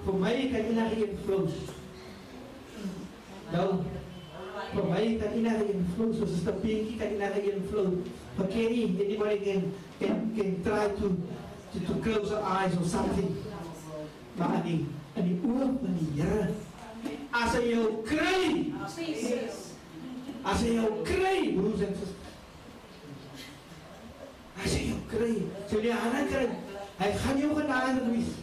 [0.03, 1.09] Voor mij kan enige
[3.53, 3.73] Nou
[4.73, 9.39] Voor mij kan enige invloed Soos een stapiekie kan enige invloed But can he, anybody
[9.43, 11.07] can, can, can try to,
[11.71, 13.35] to, to close their eyes or something
[14.37, 16.49] Maar in die, in die oor van die Heere
[17.31, 18.73] As hy jou kry
[20.43, 22.31] As hy jou kry, broers en susters.
[24.59, 25.31] As hy jou kry,
[25.71, 26.43] sê jy aan kry.
[26.99, 28.35] Hy gaan jou genade wees.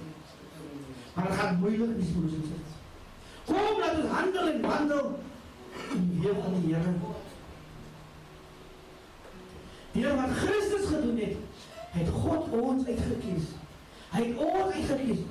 [1.12, 2.59] Maar dit gaan moeilik wees, broers en susters.
[3.50, 5.06] Kom laat ons handel en wandel
[5.96, 6.92] in die weë van die Here.
[9.92, 13.48] Deur wat Christus gedoen het, het God ons uitgekies.
[14.10, 15.26] Hy het ons uitgekies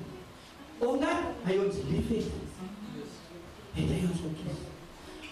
[0.79, 2.35] omdat hy ons liefhet.
[3.77, 4.67] Het hy ons gekies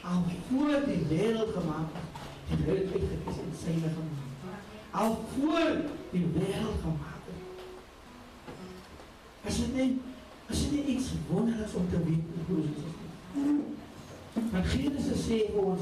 [0.08, 2.12] al voor die wêreld gemaak het,
[2.50, 4.60] het hy uitgekies en syne gemaak.
[4.92, 5.72] Al voor
[6.14, 7.42] die wêreld gemaak het.
[9.48, 9.90] As dit nie
[10.50, 12.84] as dit nie iets wonderliks om te weet hoe dit is.
[14.52, 15.82] Want Genesis sê vir ons,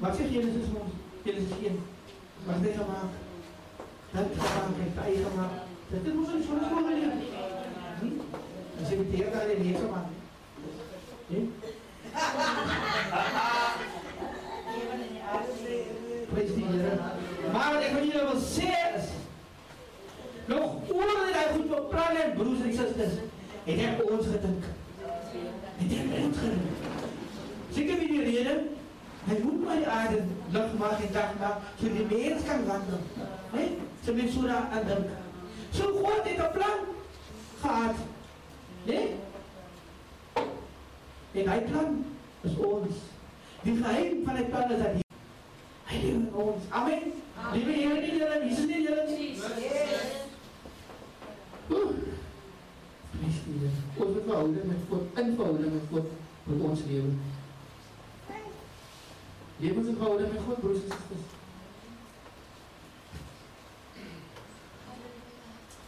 [0.00, 0.94] wat sê Genesis vir ons?
[1.24, 1.80] Genesis 1.
[2.46, 3.18] Wat het hy gemaak?
[4.12, 5.58] Dat gemaak het hy gemaak.
[5.90, 7.12] Dit is ons so so geleer.
[8.80, 10.08] As jy dit hier daar in hier gemaak.
[11.30, 11.44] Nee?
[16.30, 16.94] Prys die Here.
[17.52, 19.10] Maar wat ek van julle wil sê is
[20.50, 23.18] nog oor dit hy goed beplan en broers en susters,
[23.70, 24.64] het hy ons gedink.
[25.78, 26.70] Het hy ons gedink.
[28.30, 28.62] rede,
[29.24, 30.22] hy moet maar die aarde
[30.54, 33.02] lig maak en dag maak, so die mens kan wandel.
[33.52, 33.66] Né?
[34.04, 35.08] So mens so daar aan dink.
[35.70, 36.80] So God het 'n plan
[37.62, 37.96] gehad.
[38.84, 39.00] Né?
[41.32, 42.04] En hy plan
[42.40, 42.94] is ons.
[43.62, 45.00] Die geheim van die plan is dat hy
[45.84, 46.62] hy leef in ons.
[46.68, 47.12] Amen.
[47.52, 49.00] Liewe Here, nie julle, Jesus nie julle.
[51.70, 52.09] Oeh.
[53.20, 53.70] Die Here.
[53.96, 56.06] Ons moet verhouding met God, in verhouding met God
[56.44, 57.10] met ons lewe.
[59.56, 61.26] Lewens in verhouding met God, broers en susters.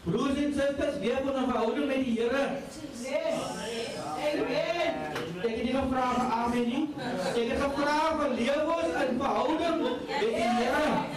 [0.03, 2.45] Broers en susters, leef in 'n verhouding met die Here.
[4.23, 4.95] Amen.
[5.43, 6.89] Ek het nie gevra vir amen nie.
[6.99, 8.77] Ek het gevra vir lewe
[9.09, 11.12] in verhouding met die Here.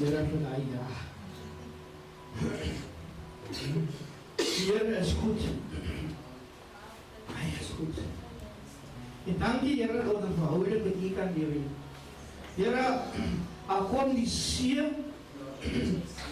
[0.00, 0.84] Die Here vir daai ja.
[4.38, 5.42] Die Here is goed.
[7.28, 8.00] Hy is goed.
[9.26, 11.60] En dankie Here dat ons verhouding met U kan lewe.
[12.56, 12.86] Here,
[13.66, 14.88] al kom die see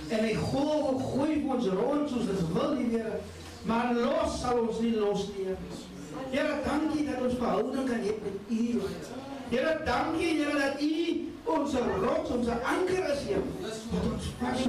[0.09, 3.21] en hy golwe gooi ons rond soos dit wil nie Here,
[3.69, 5.53] maar los sal ons nie los nie.
[6.33, 8.93] Here, dankie dat ons verhouding kan hê met U.
[9.53, 13.43] Here, dankie Here dat U ons rots, ons anker is Here.
[13.63, 14.65] Dat ons vas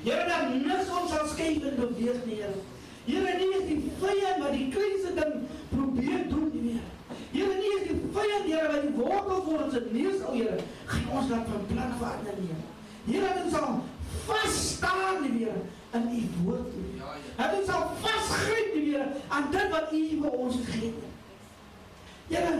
[0.00, 2.60] Here, dat niks ons sal skei en beweeg nie Here.
[3.04, 5.36] Here, nie is die vyand wat die kleinste ding
[5.72, 6.86] probeer doen nie meer.
[7.34, 10.58] Here, nie is die vyand Here wat die wortel vir ons neus al Here.
[10.92, 12.58] Gaan ons dat van plan verander nie.
[13.10, 13.80] Here, dat ons sal
[14.26, 15.60] vas staan nie meer
[15.96, 17.00] in U woord nie.
[17.36, 21.08] Dat ons sal vasgryp nie meer aan dit wat U vir ons gegee het.
[22.30, 22.52] Here,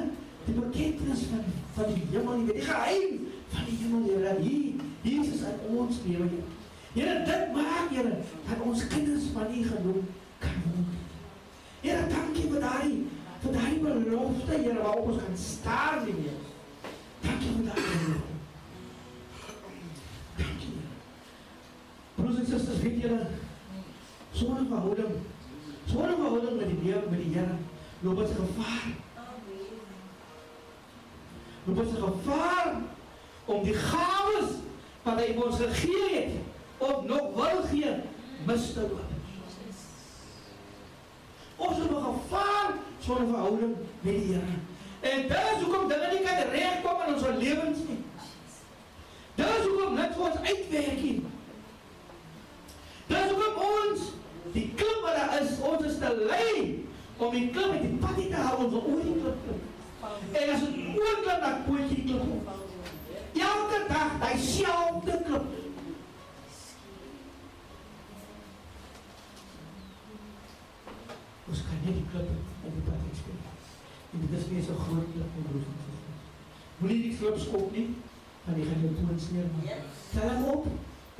[0.46, 4.72] die bekentenis van van die hemel, nie, die geheim van die hemel, Here, dat hier
[5.02, 6.28] Jesus in ons lewe.
[6.28, 6.58] Here.
[6.92, 8.16] Here, dit maak Here
[8.48, 10.06] dat ons kinders van U genoem
[10.38, 10.96] kan word.
[11.80, 12.92] Here, dankie vir daai
[13.40, 16.40] vir daai belofte, Here, waarop ons kan staar nie meer.
[17.24, 18.38] Dankie vir daai belofte.
[20.40, 20.72] Dankie.
[20.74, 20.96] Here.
[22.16, 23.20] Broers en susters, weet julle,
[24.32, 25.14] sonder verhouding,
[25.86, 27.56] sonder verhouding met die Here, met die Here,
[28.02, 28.90] loop ons gevaar.
[31.64, 32.72] Loop ons gevaar
[33.44, 34.58] om die gawes
[35.02, 37.94] wat hy ons gegee het of nog wil gee,
[38.48, 39.16] mis te loop.
[41.60, 44.56] Ons het 'n gevaar sonder verhouding met die Here.
[45.00, 48.04] En dit is hoekom dinge nie kan regkom in ons lewens nie.
[49.34, 51.24] Dit is hoekom net vir ons uitwerk nie.
[53.06, 54.00] Dit is hoekom ons
[54.52, 58.28] die klip wat daar is, ons is te lui om die klip met die padie
[58.28, 59.44] te hou ons oor die klip.
[59.44, 59.69] klip.
[60.00, 62.48] En as dit oorklim dan pootjie die klip op.
[63.32, 65.48] Elke dag selfde klip.
[71.50, 73.52] Ons kan nie die klip in die pad skep.
[74.10, 76.24] En dit is nie so groot klip om broers en susters.
[76.78, 77.86] Moenie die klip skop nie,
[78.46, 79.94] want jy gaan toon sneer maak.
[80.14, 80.66] Tel hom op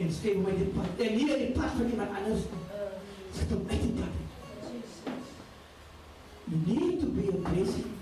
[0.00, 1.06] en hom uit die pad.
[1.06, 2.48] En nie in die pad van iemand anders.
[3.36, 4.18] Sit hom uit die pad.
[6.50, 7.99] You need to be a blessing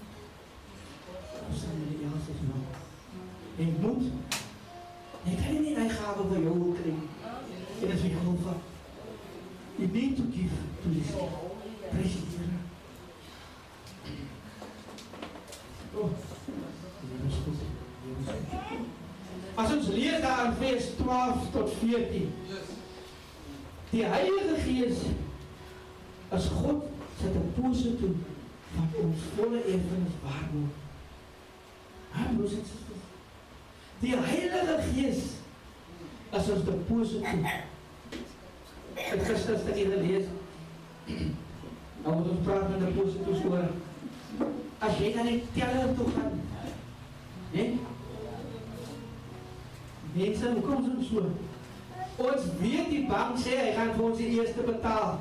[1.48, 2.78] of somebody else's life.
[3.58, 4.02] En moet
[5.24, 6.94] jy kan nie hy gawe vir jou wil kry.
[7.80, 8.60] Dit is vir jou van.
[9.78, 11.10] You need to give to this.
[11.90, 12.66] Praise the Lord.
[15.94, 16.10] Oh.
[17.00, 17.60] Dit is goed.
[18.04, 18.32] Dit is
[18.68, 18.86] goed.
[19.58, 22.32] As ons lees daar in vers 12 tot 14.
[23.90, 24.96] Die Heilige Gees
[26.28, 26.82] as God
[27.20, 28.18] sit 'n positief
[28.76, 30.74] wat ons volle erfenis waarborg.
[32.10, 33.06] Ha, broers en susters.
[33.98, 35.22] Die Heilige Gees
[37.00, 37.46] as positief.
[38.94, 40.24] Het gister stukkie gelees.
[42.02, 43.68] Nou moet ons praat met die positief oor.
[44.78, 46.34] As jy na die teller toe gaan,
[47.52, 47.64] né?
[50.12, 51.24] Mense, hoe kom ons so?
[52.18, 55.18] Ons weet die bank sê hy gaan vir ons die eerste betaal.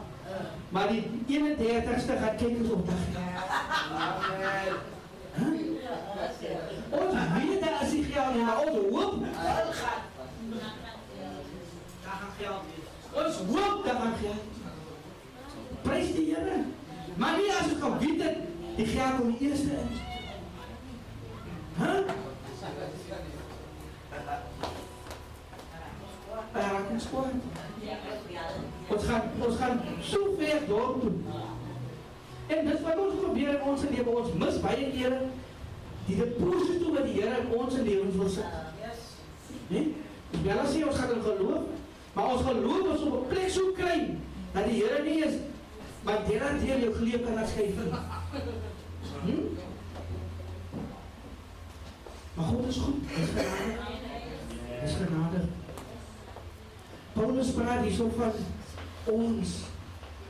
[0.74, 3.02] Maar die 31ste gaan kyk ons op dag.
[6.98, 9.24] Ons weet daar is die geld maar ons hoop
[9.82, 10.07] gaan.
[12.38, 14.44] Ons hoop daar gaan geld.
[15.82, 16.64] Prys die Here.
[17.18, 18.38] Maar nie as ek geweet het
[18.78, 19.88] die geld kom die eerste in.
[21.78, 21.94] Hæ?
[26.54, 27.32] Ja, ek spoor.
[28.88, 31.12] Ons gaan ons gaan so ver dorp toe.
[32.48, 34.10] En dis wat ons probeer in ons lewe.
[34.22, 35.24] Ons mis baie kere
[36.06, 38.46] die deposito wat die Here in ons lewens wil sit.
[39.68, 39.96] Nee?
[40.44, 41.66] Wel as jy ons gaan in geloof,
[42.18, 44.00] Maar ons geloof ons op 'n plek sou kry
[44.54, 45.36] dat die Here nie is
[46.04, 47.92] maar dit dat jy jou geleef kan afskryf nie.
[49.26, 49.44] Hm?
[52.34, 52.96] Maar God is goed.
[53.24, 54.02] Is genade.
[54.84, 55.42] Is genade.
[57.14, 58.32] Paulus praat hierso van
[59.14, 59.54] ons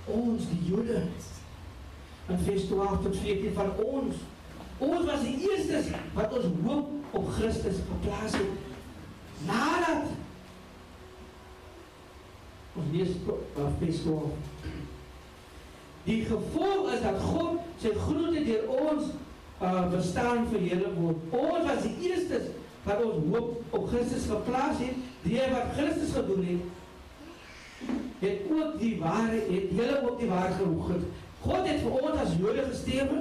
[0.05, 1.01] ons die Jode
[2.27, 4.15] in vers 12 tot 14 van ons
[4.77, 10.15] ons was die eerstes wat ons hoop op Christus geplaas het nadat
[12.91, 14.23] lees uh, vers 12
[16.07, 19.11] die gevolg is dat God sy groete deur ons
[19.61, 22.53] uh, bestaan verheerlik word ons was die eerstes
[22.87, 26.75] wat ons hoop op Christus geplaas het die wat Christus gedoen het
[28.19, 31.01] het ook die ware het hele ook die ware gehoor.
[31.41, 33.19] God het vir ons as Jode gesterwe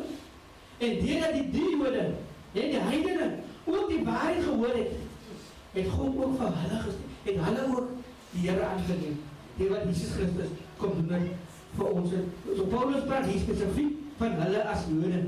[0.78, 2.04] en deurdat die die Jode
[2.52, 3.30] en die heidene
[3.64, 4.94] ook die ware gehoor het,
[5.72, 7.12] het God ook vir hulle gesterwe.
[7.26, 7.88] Het hulle ook
[8.30, 9.18] die Here aangeneem.
[9.56, 12.16] Die wat Jesus Christus kom doen het vir ons.
[12.48, 15.22] So Paulus praat hier spesifiek van hulle as Jode,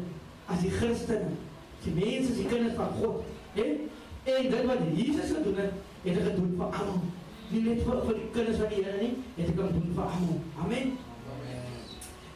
[0.49, 1.37] as die Christene,
[1.85, 3.23] die mense, die kinders van God,
[3.57, 3.69] hè?
[4.29, 7.01] En dit wat Jesus gedoen het, het hy gedoen vir almal
[7.49, 10.05] nie net vir, vir die kinders van die Here nie, het ek kan doen vir
[10.05, 10.41] almal.
[10.65, 10.97] Amen.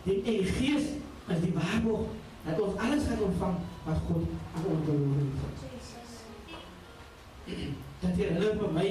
[0.07, 0.87] Die en die Gees
[1.33, 2.15] is die waarborg
[2.47, 4.25] dat ons alles gaan ontvang wat God
[4.57, 5.15] aan ons beloof
[5.45, 5.59] het.
[8.03, 8.89] Dat jy hulle vir my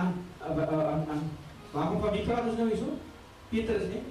[0.00, 1.22] aan aan aan
[1.72, 2.96] wie praat ons nou hierso?
[3.50, 4.02] Petrus nie?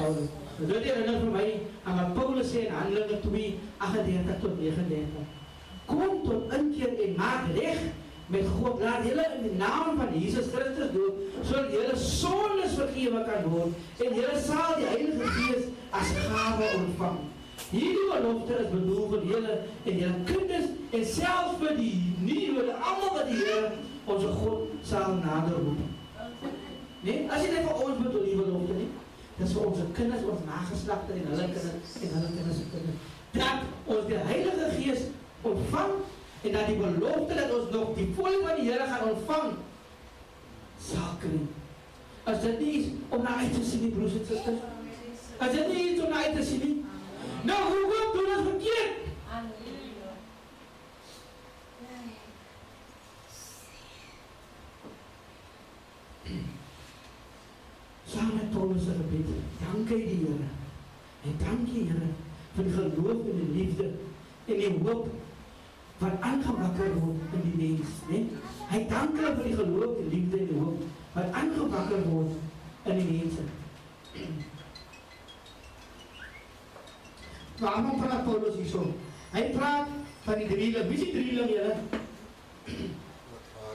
[0.00, 0.28] Paulus.
[0.60, 1.46] Dit is hulle vir my
[1.88, 3.46] aan wat Paulus sê in Handelinge 2
[3.80, 5.24] 38 tot 39.
[5.88, 7.80] Kom tot inkeer en maak reg
[8.30, 13.24] met God laat julle in die naam van Jesus Christus doen sodat julle sondes vergewe
[13.26, 17.18] kan word en julle sal die Heilige Gees as gawe ontvang.
[17.70, 23.16] Hierdie belofte is bedoel vir julle en julle kinders en selfs vir die nie-Jode almal
[23.18, 23.72] wat die Here
[24.10, 25.89] ons God sal nader roep.
[27.00, 28.88] Nee, as jy net vir ons bedoel die belofte nie,
[29.38, 33.06] dis vir ons kinders, ons nageslagte en hulle kinders en hulle kinders se kinders.
[33.36, 35.06] Dat ons die Heilige Gees
[35.48, 35.94] ontvang
[36.42, 39.56] en dat die belofte dat ons nog die volle van die Here gaan ontvang
[40.90, 41.40] sal kry.
[42.28, 44.60] As dit nie is om na uit te sien die broers en susters.
[45.40, 46.76] As dit nie is om na uit te sien nie.
[47.48, 49.09] Nou hoe wat doen ons verkeerd?
[58.12, 60.48] Saam met Paulus se gebed, dankie die Here.
[61.22, 62.08] En dankie Here
[62.54, 63.90] vir die geloof en die liefde
[64.46, 65.08] en die hoop
[66.00, 68.22] wat aangewakker word in die mens, né?
[68.70, 70.82] Hy dank hulle vir die geloof, die liefde en die hoop
[71.14, 73.44] wat aangewakker word in die mense.
[77.60, 78.86] Waarom praat Paulus hierso?
[79.36, 79.94] Hy praat
[80.24, 80.88] van die drieling.
[80.88, 81.76] Wie is die drieling julle?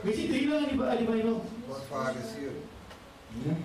[0.02, 1.40] Wie is die drieling in die, in die Bybel?
[1.70, 3.56] Wat vaar is hier?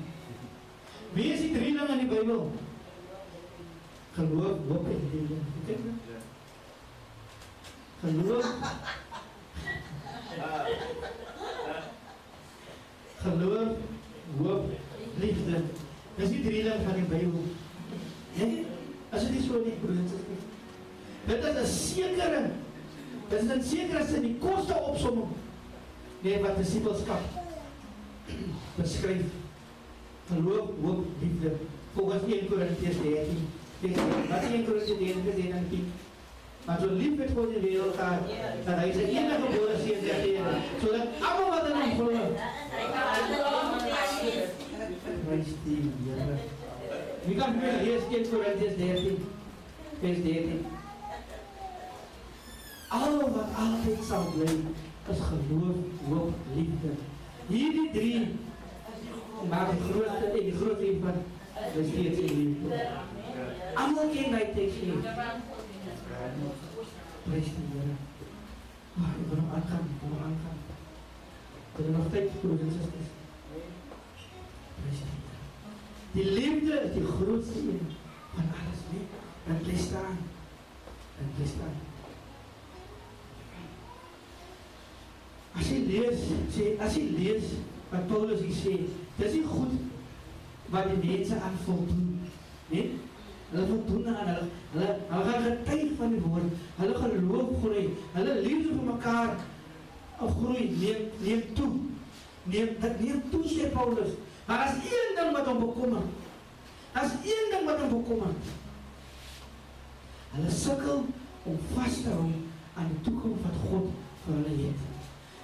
[1.14, 2.52] Wie is die drieling in die Bybel?
[4.16, 5.36] Geloof, hoop en liefde.
[5.66, 5.96] Kyk nou.
[8.02, 8.46] Geloof.
[13.22, 13.76] Geloof,
[14.38, 14.72] hoop,
[15.20, 15.62] liefde.
[16.16, 17.44] Dis die drieling van die Bybel.
[18.40, 18.66] Nee?
[19.12, 20.48] As dit so nie broers is.
[21.28, 22.50] Dit is 'n sekere
[23.30, 25.36] Dit is 'n sekere sin die koste opsomming.
[26.22, 27.22] Nee, wat disipelskap
[28.80, 29.41] beskryf.
[30.32, 31.52] Geloof, hoop, liefde.
[31.94, 33.48] Volgens 1 Korintiërs 13.
[34.30, 35.92] Wat is 1 Korintiërs 13 en 10?
[36.66, 38.24] Maar so lief het God die wêreld gehad
[38.66, 42.10] dat hy sy enige gebore seun gegee het sodat almal wat in hom glo
[45.26, 46.36] Prys die Here.
[47.26, 49.18] Wie kan weer lees 1 Korintiërs 13
[50.02, 50.66] vers 13.
[52.90, 54.54] Al wat altyd sal bly
[55.12, 56.94] is geloof, hoop, liefde.
[57.48, 58.22] Hierdie drie
[59.50, 61.24] maak die grootste en die groot een van
[61.74, 62.90] die steeds in liefde.
[63.74, 65.00] Almal ken my teks nie.
[67.24, 67.96] Prys die Here.
[68.94, 70.58] Maar ek wil hom aangaan, ek wil hom aangaan.
[71.76, 73.12] Dit is nog tyd vir ons susters.
[74.82, 75.22] Prys die Here.
[76.12, 77.86] Die liefde is die grootste een
[78.34, 79.06] van alles, nee.
[79.46, 80.18] Dat bly staan.
[81.20, 81.78] Dat bly staan.
[85.52, 87.56] As jy lees, sê as jy lees
[87.92, 88.76] wat Paulus hier sê,
[89.22, 89.78] dis nie goed
[90.72, 92.20] wat die mense aan voldoen,
[92.72, 92.92] nee?
[93.52, 96.54] Hulle voldoen aan hulle hulle hulle gaan getuig van die woord.
[96.78, 97.88] Hulle geloof groei.
[98.14, 99.34] Hulle liefde vir mekaar
[100.22, 101.72] groei, neem neem toe.
[102.44, 104.16] Neem dit neem toe sê Paulus.
[104.48, 106.08] Maar as een ding wat hom bekommer.
[106.94, 108.34] As een ding wat hom bekommer.
[110.32, 111.06] Hulle sukkel
[111.44, 112.32] om vas te hou
[112.80, 113.92] aan die toekoms wat God
[114.26, 114.90] vir hulle het.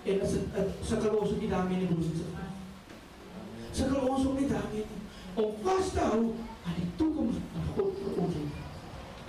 [0.07, 2.46] En as dit sukkel ons ook nie daarmee nie, broers en susters.
[3.77, 5.03] Sukkel ons ook nie daarmee nie
[5.37, 6.21] om vas te hou
[6.65, 8.63] aan die toekoms wat God vir ons het.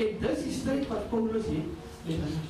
[0.05, 1.75] En dis die stryd wat Paulus het
[2.07, 2.45] met hulle.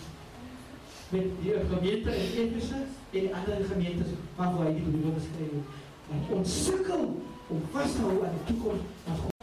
[1.09, 5.73] Met die gemeente in Efese en die ander gemeentes waarvoor hy die briewe geskryf het.
[6.11, 7.05] Want ons sukkel
[7.49, 9.37] om vas te hou aan die toekoms wat God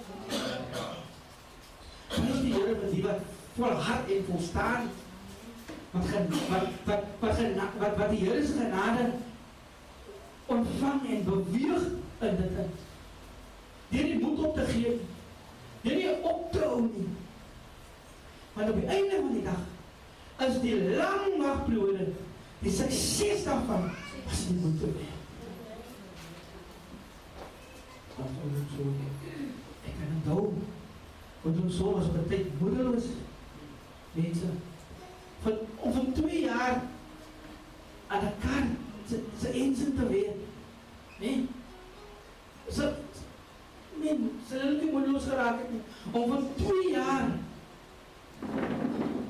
[2.16, 3.28] Prys die Here vir die wat
[3.58, 4.88] volhard en volstaan
[5.96, 6.08] wat
[6.52, 9.12] wat wat wat gena, wat wat die Here se genade
[10.56, 11.86] ontvang en beweeg
[12.20, 12.74] in dit in.
[13.90, 15.00] Deur die moed op te gee.
[15.82, 17.08] Deur nie op te hou nie.
[18.56, 22.08] Want op die einde van die dag is die lang wagperiode
[22.60, 23.90] die sukses daarvan
[24.26, 25.18] was nie moed te wees.
[28.16, 28.94] Wat ons so
[29.84, 30.46] ek kan onthou
[31.44, 33.10] want ons so was baie moedeloos
[34.16, 34.54] mense
[35.44, 36.80] van om van 2 jaar
[38.08, 38.64] aan 'n kar
[39.10, 40.40] se se ensin te wees.
[41.20, 41.46] Nee.
[42.70, 42.94] So
[44.00, 44.16] nee,
[44.48, 45.84] sy het nie moedeloos geraak het nie.
[46.12, 47.28] Om van 2 jaar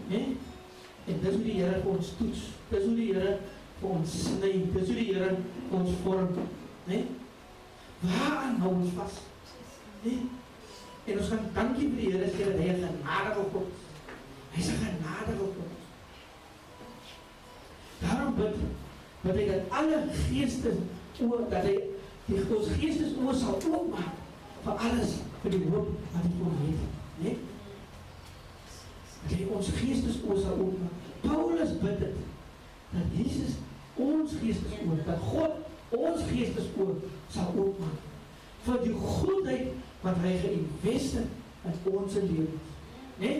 [0.07, 0.37] Nee?
[1.05, 2.41] En dis hoe die Here vir ons toets.
[2.69, 3.37] Dis hoe die Here
[3.85, 4.51] ons sny.
[4.73, 5.31] Dis hoe die Here
[5.73, 6.45] ons vorm, né?
[6.85, 7.05] Nee?
[8.05, 9.21] Waaraan hou ons vas?
[10.03, 10.25] Nee?
[11.05, 13.83] En ons gaan dankie vir die Here sê dat hy 'n genadige God is.
[14.55, 15.73] Hy's 'n genadige God.
[18.01, 18.55] Daarom bid
[19.21, 20.77] dat hy dat alle geestes
[21.21, 21.77] oor dat hy
[22.25, 24.13] die ons geestes oor sal oopmaak
[24.63, 26.79] vir alles vir die hoop wat hy ons het,
[27.17, 27.23] né?
[27.23, 27.37] Nee?
[29.25, 31.04] dat hy ons geestes oor sal oopmaak.
[31.25, 32.23] Paulus bid dit
[32.95, 33.57] dat Jesus
[33.95, 35.51] ons geestes oor, dat God
[35.95, 36.95] ons geestes oor
[37.33, 38.11] sal oopmaak
[38.65, 41.27] vir die goedheid wat hy geïnvesteer
[41.65, 42.73] in ons lewens.
[43.21, 43.31] Né?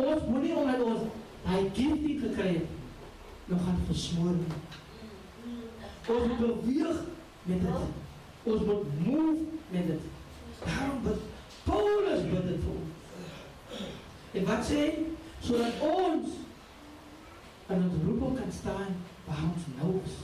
[0.00, 1.06] Ons moenie omdat ons
[1.44, 4.58] daai giftie gekry het nog gaan versmoor nie.
[6.10, 7.00] Ons moet beweeg
[7.42, 7.88] met dit.
[8.42, 9.38] Ons moet move
[9.70, 10.00] met dit.
[10.64, 11.26] Daarom bid
[11.64, 13.88] Paulus bid dit vir ons.
[14.32, 15.06] En wat sê hy?
[15.40, 16.38] Sodat ons
[17.70, 18.96] in ons roeping kan staan
[19.26, 20.16] waar ons nou is.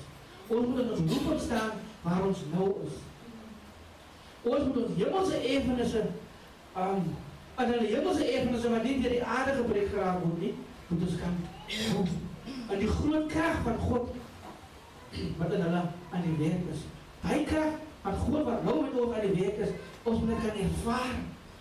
[0.46, 1.70] Ons moet in ons roeping staan
[2.02, 2.98] waar ons nou is.
[4.42, 6.02] Ons moet ons hemelse erfenisse
[6.76, 7.08] um
[7.56, 10.52] en hulle hemelse erfenisse wat nie deur die aarde gebreek geraak word nie,
[10.88, 11.38] moet ons kan
[11.70, 12.10] doen.
[12.68, 14.10] En die groot krag van God
[15.38, 15.82] wat in hulle
[16.12, 16.84] aan die werk is.
[17.22, 19.72] Daai krag van God wat nou met ons aan die werk is,
[20.04, 21.16] ons moet dit kan ervaar.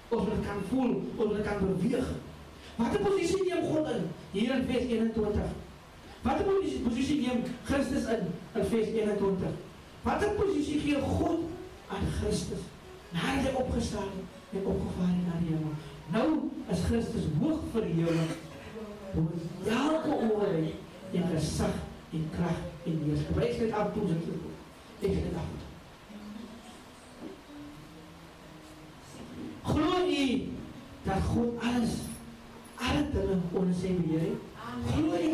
[0.08, 2.10] Ons moet kan voel, ons moet kan beweeg.
[2.76, 4.04] Watter posisie neem God in
[4.36, 5.54] hier in vers 21?
[6.26, 9.50] Watter posisie posisie neem Christus in in vers 21?
[10.02, 11.44] Watter posisie gee God
[11.88, 12.64] aan Christus
[13.14, 15.76] nadat hy opgestaan het en opgevaar het na die hemel?
[16.16, 16.30] Nou
[16.74, 18.26] is Christus hoog verhewe
[19.14, 19.28] bo
[19.70, 20.74] elke oorheid
[21.14, 21.78] en gesag
[22.12, 22.58] en krag
[22.90, 23.46] en heerskappy.
[23.46, 24.26] Ek het af toe dit.
[25.06, 25.54] Ek het af.
[29.70, 30.28] Glo u
[31.06, 31.96] dat God alles
[32.82, 34.55] alle dinge onder sy beheer het?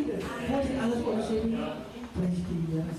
[0.05, 0.23] Dit?
[0.47, 1.75] God het alles onder sy beheer.
[2.13, 2.95] Prys die Here.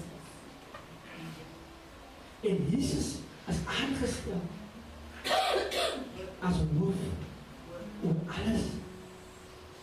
[2.40, 3.08] En Jesus
[3.48, 4.40] is aangestel
[6.40, 7.02] as hoof
[8.04, 8.64] oor alles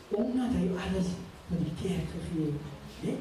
[0.09, 1.13] omdat hy alles
[1.49, 3.13] vir die kerk gegee het, né?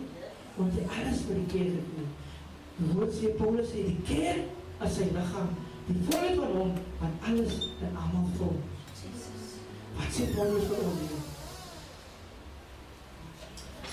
[0.56, 2.26] Want hy alles vir die kerk gegee het.
[2.78, 5.54] Die woord sê Paulus sê die kerk as sy liggaam,
[5.86, 8.62] die volheid van hom wat alles en almal vorm.
[9.98, 11.27] Wat sê Paulus vir ons?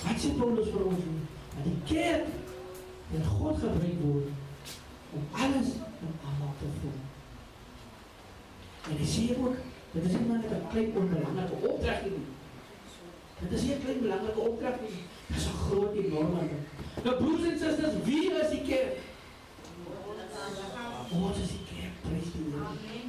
[0.06, 1.22] Wat sê Paulus vir ons hier?
[1.56, 2.26] Dat die kerk
[3.10, 4.28] deur God gebruik word
[5.16, 7.00] om alles en almal te vorm.
[8.86, 9.56] En hy sê ook,
[9.96, 12.22] dit is nie net 'n klein onbelangrike opdrag nie.
[13.40, 15.02] Dit is nie 'n klein belangrike opdrag nie.
[15.26, 16.64] Dit is 'n groot enorme ding.
[17.04, 18.96] Nou broers en susters, wie is die kerk?
[21.10, 22.64] Ons is die kerk, prys die Here.
[22.70, 23.06] Amen.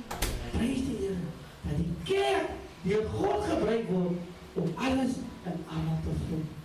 [0.51, 1.25] Prys die Here.
[1.61, 2.49] Dat die kerk
[2.81, 4.17] deur God gebruik word
[4.53, 5.11] om alles
[5.43, 6.56] en almal te vorm.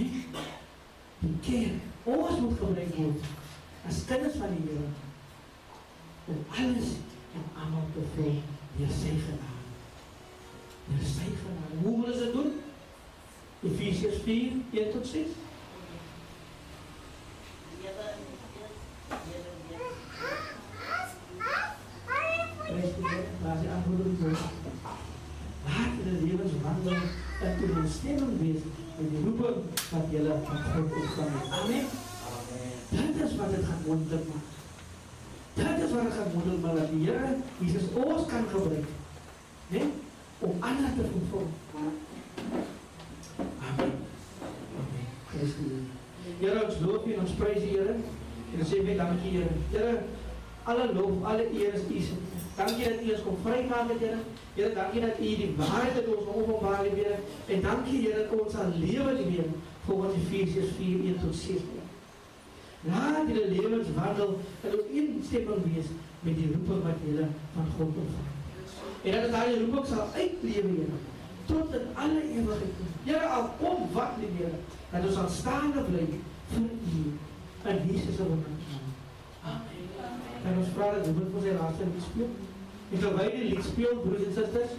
[0.00, 0.24] Nie?
[1.20, 1.72] Die kerk,
[2.08, 3.24] ons moet gebruik word
[3.88, 4.88] as kinders van die Here
[6.30, 6.94] om alles
[7.36, 8.40] en almal te vorm
[8.78, 9.68] deur sy genade.
[10.86, 11.80] Deur sy genade.
[11.82, 12.50] Hoe wil ons dit doen?
[13.68, 15.36] Efesiërs 4, 1 tot 6.
[22.70, 24.42] Prys die Here, daar is die antwoord op die woord.
[25.68, 26.00] Laat
[29.00, 29.56] met die roeping
[29.90, 31.48] wat julle van God ontvang het.
[31.58, 31.84] Amen.
[32.90, 34.46] Dit is wat dit gaan moontlik maak.
[35.54, 38.88] Dit is wat dit gaan moontlik maak dat die Here Jesus ons kan gebruik.
[39.68, 39.82] Né?
[40.38, 41.46] Om ander te vervul.
[41.74, 41.96] Amen.
[43.68, 43.92] Amen.
[45.32, 45.84] Christus.
[46.38, 47.96] Here ons loof U en ons prys U Here.
[48.52, 49.60] En ons sê baie dankie Here.
[49.72, 50.00] Here
[50.70, 52.39] Alle lof, alle eer is U.
[52.60, 54.22] Dankie dat U ons kom vrymaak het, Here.
[54.54, 57.16] Here, dankie dat U die waarheid het ons openbaar het, Here.
[57.54, 59.46] En dankie Here dat ons aan lewe lewe
[59.86, 61.62] volgens Efesiërs 4:1 tot 6.
[62.90, 65.88] Laat die lewenswandel in ooreenstemming wees
[66.20, 68.28] met die roeping wat jy van God ontvang.
[69.02, 71.00] En dat daai roeping sal uitlewe, Here,
[71.46, 72.84] tot in alle ewigheid.
[73.08, 74.54] Here, al kom wat nie meer,
[74.92, 76.06] dat ons aanstaande bly
[76.52, 76.68] vir
[77.00, 77.02] U
[77.70, 78.44] in Jesus se naam.
[79.44, 79.80] Amen.
[80.44, 82.30] En ons vra dat dit vir sy laaste lied speel.
[82.90, 84.76] En terwyl die lied speel, broers en susters,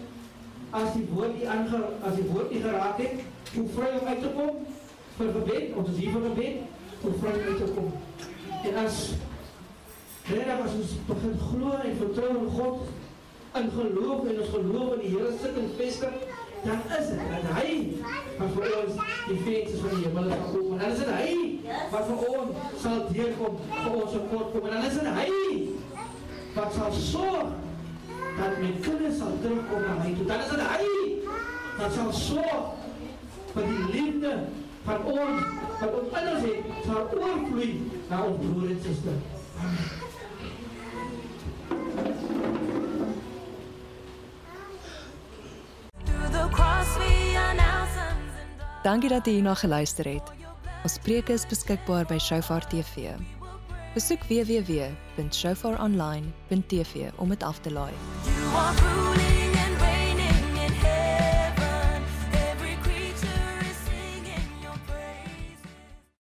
[0.72, 3.24] as die woord nie aange as die woord nie geraak het,
[3.56, 4.62] hoe vry om uit te kom
[5.18, 7.92] vir gebed, ons is hier vir gebed, hoe vry om uit te kom.
[8.62, 9.02] En as
[10.30, 12.84] Reda as ons begin glo en vertrou in God,
[13.60, 16.20] in geloof en ons geloof in die Here sit en vestig,
[16.62, 17.72] dan is dit dat hy
[18.38, 20.78] wat vir ons die vensters van die hemel sal open.
[20.78, 21.34] Dan is dit hy
[21.96, 24.70] wat vir ons sal deurkom, vir ons support kom.
[24.70, 25.28] En dan is dit hy
[26.54, 27.71] wat sal sorg
[28.38, 30.26] dat my kinders sal terugkom na my toe.
[30.26, 30.84] Dan is dit hy
[31.80, 32.66] wat sal sorg
[33.54, 34.36] vir die liefde
[34.86, 35.50] van ons
[35.82, 37.74] wat ons in ons het, sal oorvloei
[38.10, 39.20] na ons broer en suster.
[39.62, 40.10] Amen.
[48.82, 50.32] Dankie dat jy hierna geluister het.
[50.82, 53.14] Ons preke is beskikbaar by Shofar TV.
[53.94, 57.94] Besoek www.shofaronline.tv om dit af te laai.
[58.26, 59.41] You are truly